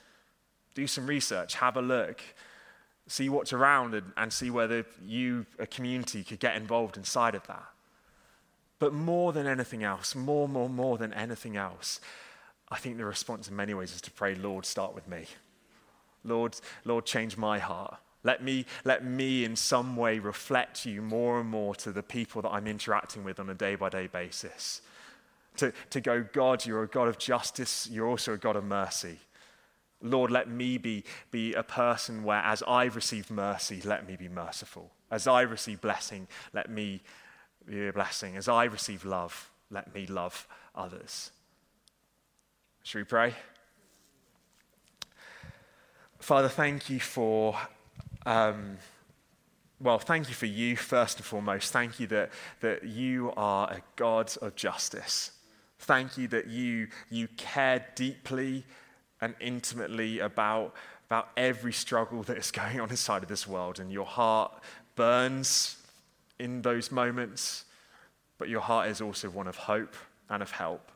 Do 0.75 0.85
some 0.85 1.07
research, 1.07 1.55
have 1.55 1.77
a 1.77 1.81
look, 1.81 2.21
see 3.07 3.29
what's 3.29 3.53
around, 3.53 3.93
and, 3.93 4.11
and 4.17 4.31
see 4.31 4.49
whether 4.49 4.85
you, 5.03 5.45
a 5.57 5.65
community, 5.65 6.23
could 6.23 6.39
get 6.39 6.55
involved 6.55 6.97
inside 6.97 7.35
of 7.35 7.47
that. 7.47 7.65
But 8.79 8.93
more 8.93 9.33
than 9.33 9.45
anything 9.45 9.83
else, 9.83 10.15
more, 10.15 10.47
more, 10.47 10.69
more 10.69 10.97
than 10.97 11.13
anything 11.13 11.57
else, 11.57 11.99
I 12.71 12.77
think 12.77 12.97
the 12.97 13.05
response 13.05 13.47
in 13.47 13.55
many 13.55 13.73
ways 13.73 13.93
is 13.93 14.01
to 14.01 14.11
pray, 14.11 14.35
Lord, 14.35 14.65
start 14.65 14.93
with 14.93 15.07
me. 15.07 15.25
Lord, 16.23 16.55
Lord, 16.85 17.05
change 17.05 17.37
my 17.37 17.59
heart. 17.59 17.97
Let 18.23 18.43
me, 18.43 18.65
let 18.83 19.05
me 19.05 19.45
in 19.45 19.55
some 19.55 19.95
way 19.95 20.19
reflect 20.19 20.85
you 20.85 21.01
more 21.01 21.39
and 21.39 21.49
more 21.49 21.73
to 21.75 21.91
the 21.91 22.03
people 22.03 22.41
that 22.41 22.49
I'm 22.49 22.67
interacting 22.67 23.23
with 23.23 23.39
on 23.39 23.49
a 23.49 23.55
day 23.55 23.75
by 23.75 23.89
day 23.89 24.07
basis. 24.07 24.81
To, 25.57 25.71
to 25.89 26.01
go, 26.01 26.25
God, 26.33 26.65
you're 26.65 26.83
a 26.83 26.87
God 26.87 27.07
of 27.07 27.17
justice, 27.17 27.87
you're 27.91 28.07
also 28.07 28.33
a 28.33 28.37
God 28.37 28.55
of 28.55 28.65
mercy. 28.65 29.17
Lord, 30.01 30.31
let 30.31 30.49
me 30.49 30.77
be, 30.77 31.03
be 31.31 31.53
a 31.53 31.63
person 31.63 32.23
where, 32.23 32.39
as 32.39 32.63
I 32.63 32.85
receive 32.85 33.29
mercy, 33.29 33.81
let 33.83 34.07
me 34.07 34.15
be 34.15 34.29
merciful. 34.29 34.91
As 35.11 35.27
I 35.27 35.41
receive 35.41 35.81
blessing, 35.81 36.27
let 36.53 36.69
me 36.69 37.01
be 37.65 37.87
a 37.87 37.93
blessing. 37.93 38.37
As 38.37 38.47
I 38.47 38.65
receive 38.65 39.03
love, 39.03 39.49
let 39.69 39.93
me 39.93 40.07
love 40.07 40.47
others. 40.75 41.31
Should 42.83 42.99
we 42.99 43.03
pray? 43.03 43.33
Father, 46.19 46.49
thank 46.49 46.89
you 46.89 46.99
for, 46.99 47.57
um, 48.25 48.77
well, 49.79 49.99
thank 49.99 50.27
you 50.27 50.35
for 50.35 50.45
you 50.45 50.75
first 50.75 51.17
and 51.17 51.25
foremost. 51.25 51.71
Thank 51.71 51.99
you 51.99 52.07
that, 52.07 52.31
that 52.61 52.83
you 52.83 53.31
are 53.37 53.71
a 53.71 53.81
God 53.95 54.31
of 54.41 54.55
justice. 54.55 55.31
Thank 55.79 56.17
you 56.17 56.27
that 56.29 56.47
you, 56.47 56.87
you 57.09 57.29
care 57.37 57.85
deeply 57.95 58.65
and 59.21 59.33
intimately 59.39 60.19
about, 60.19 60.75
about 61.09 61.29
every 61.37 61.73
struggle 61.73 62.23
that 62.23 62.37
is 62.37 62.51
going 62.51 62.79
on 62.79 62.89
inside 62.89 63.23
of 63.23 63.29
this 63.29 63.47
world, 63.47 63.79
and 63.79 63.91
your 63.91 64.05
heart 64.05 64.51
burns 64.95 65.77
in 66.39 66.61
those 66.61 66.91
moments, 66.91 67.65
but 68.37 68.49
your 68.49 68.61
heart 68.61 68.89
is 68.89 69.01
also 69.01 69.29
one 69.29 69.47
of 69.47 69.55
hope 69.55 69.95
and 70.29 70.41
of 70.41 70.51
help. 70.51 70.91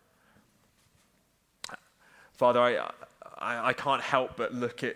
Father, 2.34 2.60
I, 2.60 2.90
I, 3.38 3.70
I 3.70 3.74
can't 3.74 4.02
help 4.02 4.38
but 4.38 4.54
look 4.54 4.84
at, 4.84 4.96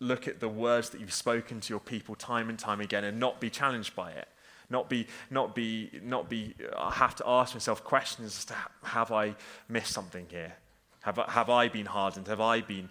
look 0.00 0.26
at 0.26 0.40
the 0.40 0.48
words 0.48 0.90
that 0.90 1.00
you've 1.00 1.12
spoken 1.12 1.60
to 1.60 1.72
your 1.72 1.80
people 1.80 2.14
time 2.14 2.48
and 2.48 2.58
time 2.58 2.80
again 2.80 3.04
and 3.04 3.20
not 3.20 3.40
be 3.40 3.50
challenged 3.50 3.94
by 3.94 4.10
it. 4.12 4.28
Not 4.70 4.88
be, 4.88 5.08
not 5.30 5.54
be, 5.54 5.90
not 6.02 6.30
be, 6.30 6.54
I 6.78 6.92
have 6.92 7.16
to 7.16 7.24
ask 7.26 7.54
myself 7.54 7.82
questions 7.82 8.38
as 8.38 8.44
to 8.46 8.54
have 8.84 9.10
I 9.10 9.34
missed 9.68 9.92
something 9.92 10.26
here? 10.30 10.54
Have, 11.00 11.16
have 11.16 11.50
I 11.50 11.68
been 11.68 11.86
hardened? 11.86 12.28
Have 12.28 12.40
I 12.40 12.60
been, 12.60 12.88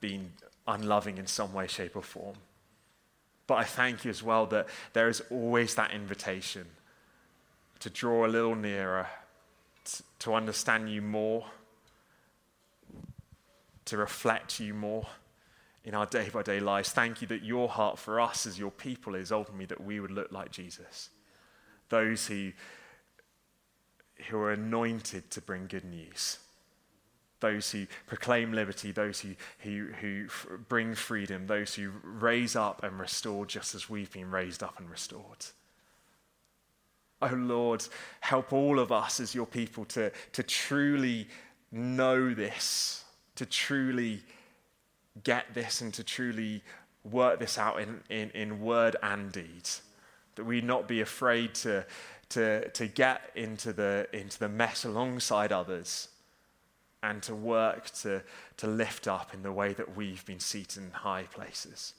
been 0.00 0.32
unloving 0.66 1.18
in 1.18 1.28
some 1.28 1.52
way, 1.52 1.68
shape, 1.68 1.94
or 1.94 2.02
form? 2.02 2.34
But 3.46 3.54
I 3.54 3.64
thank 3.64 4.04
you 4.04 4.10
as 4.10 4.24
well 4.24 4.46
that 4.46 4.66
there 4.92 5.08
is 5.08 5.22
always 5.30 5.76
that 5.76 5.92
invitation 5.92 6.66
to 7.78 7.90
draw 7.90 8.26
a 8.26 8.28
little 8.28 8.56
nearer, 8.56 9.06
to, 9.84 10.02
to 10.18 10.34
understand 10.34 10.90
you 10.90 11.00
more, 11.00 11.46
to 13.88 13.96
reflect 13.96 14.60
you 14.60 14.74
more 14.74 15.06
in 15.84 15.94
our 15.94 16.06
day 16.06 16.28
by 16.32 16.42
day 16.42 16.60
lives. 16.60 16.90
Thank 16.90 17.22
you 17.22 17.28
that 17.28 17.42
your 17.42 17.68
heart 17.68 17.98
for 17.98 18.20
us 18.20 18.46
as 18.46 18.58
your 18.58 18.70
people 18.70 19.14
is 19.14 19.32
ultimately 19.32 19.66
that 19.66 19.82
we 19.82 20.00
would 20.00 20.10
look 20.10 20.30
like 20.32 20.50
Jesus. 20.50 21.10
Those 21.88 22.26
who, 22.26 22.52
who 24.28 24.38
are 24.38 24.52
anointed 24.52 25.30
to 25.30 25.40
bring 25.40 25.66
good 25.66 25.84
news. 25.84 26.38
Those 27.40 27.70
who 27.70 27.86
proclaim 28.06 28.52
liberty, 28.52 28.90
those 28.90 29.20
who, 29.20 29.30
who, 29.60 29.88
who 30.00 30.26
bring 30.68 30.94
freedom, 30.94 31.46
those 31.46 31.74
who 31.74 31.92
raise 32.02 32.56
up 32.56 32.82
and 32.82 32.98
restore 32.98 33.46
just 33.46 33.74
as 33.74 33.88
we've 33.88 34.12
been 34.12 34.30
raised 34.30 34.62
up 34.62 34.78
and 34.78 34.90
restored. 34.90 35.46
Oh 37.22 37.34
Lord, 37.34 37.86
help 38.20 38.52
all 38.52 38.78
of 38.78 38.92
us 38.92 39.20
as 39.20 39.34
your 39.34 39.46
people 39.46 39.84
to, 39.86 40.12
to 40.32 40.42
truly 40.42 41.28
know 41.70 42.34
this, 42.34 43.04
to 43.38 43.46
truly 43.46 44.20
get 45.22 45.54
this 45.54 45.80
and 45.80 45.94
to 45.94 46.02
truly 46.02 46.60
work 47.04 47.38
this 47.38 47.56
out 47.56 47.80
in, 47.80 48.00
in, 48.10 48.30
in 48.30 48.60
word 48.60 48.96
and 49.00 49.30
deed. 49.30 49.68
That 50.34 50.44
we 50.44 50.60
not 50.60 50.88
be 50.88 51.00
afraid 51.00 51.54
to, 51.56 51.86
to, 52.30 52.68
to 52.68 52.86
get 52.88 53.30
into 53.36 53.72
the, 53.72 54.08
into 54.12 54.40
the 54.40 54.48
mess 54.48 54.84
alongside 54.84 55.52
others 55.52 56.08
and 57.00 57.22
to 57.22 57.34
work 57.34 57.90
to, 58.02 58.24
to 58.56 58.66
lift 58.66 59.06
up 59.06 59.32
in 59.32 59.42
the 59.44 59.52
way 59.52 59.72
that 59.72 59.96
we've 59.96 60.24
been 60.26 60.40
seated 60.40 60.82
in 60.82 60.90
high 60.90 61.24
places. 61.32 61.94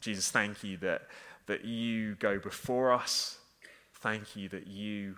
Jesus, 0.00 0.32
thank 0.32 0.64
you 0.64 0.76
that, 0.78 1.02
that 1.46 1.64
you 1.64 2.16
go 2.16 2.40
before 2.40 2.92
us. 2.92 3.38
Thank 3.94 4.34
you 4.34 4.48
that 4.48 4.66
you 4.66 5.16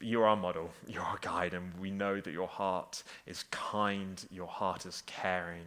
you're 0.00 0.26
our 0.26 0.36
model, 0.36 0.70
you're 0.86 1.02
our 1.02 1.18
guide, 1.20 1.54
and 1.54 1.72
we 1.78 1.90
know 1.90 2.20
that 2.20 2.32
your 2.32 2.48
heart 2.48 3.02
is 3.26 3.44
kind, 3.50 4.24
your 4.30 4.48
heart 4.48 4.86
is 4.86 5.02
caring, 5.06 5.66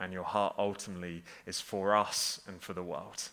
and 0.00 0.12
your 0.12 0.24
heart 0.24 0.54
ultimately 0.58 1.22
is 1.46 1.60
for 1.60 1.96
us 1.96 2.40
and 2.46 2.60
for 2.62 2.72
the 2.72 2.82
world. 2.82 3.30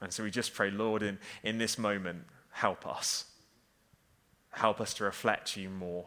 And 0.00 0.12
so 0.12 0.22
we 0.22 0.30
just 0.30 0.54
pray, 0.54 0.70
Lord, 0.70 1.02
in, 1.02 1.18
in 1.42 1.58
this 1.58 1.78
moment, 1.78 2.24
help 2.50 2.86
us. 2.86 3.24
Help 4.50 4.80
us 4.80 4.94
to 4.94 5.04
reflect 5.04 5.56
you 5.56 5.70
more. 5.70 6.06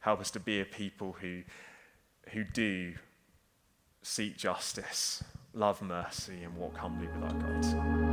Help 0.00 0.20
us 0.20 0.30
to 0.32 0.40
be 0.40 0.60
a 0.60 0.64
people 0.64 1.16
who, 1.20 1.42
who 2.30 2.42
do 2.42 2.94
seek 4.02 4.36
justice, 4.36 5.22
love 5.54 5.80
mercy, 5.80 6.42
and 6.42 6.56
walk 6.56 6.76
humbly 6.76 7.06
with 7.06 7.22
our 7.22 7.34
God. 7.34 8.11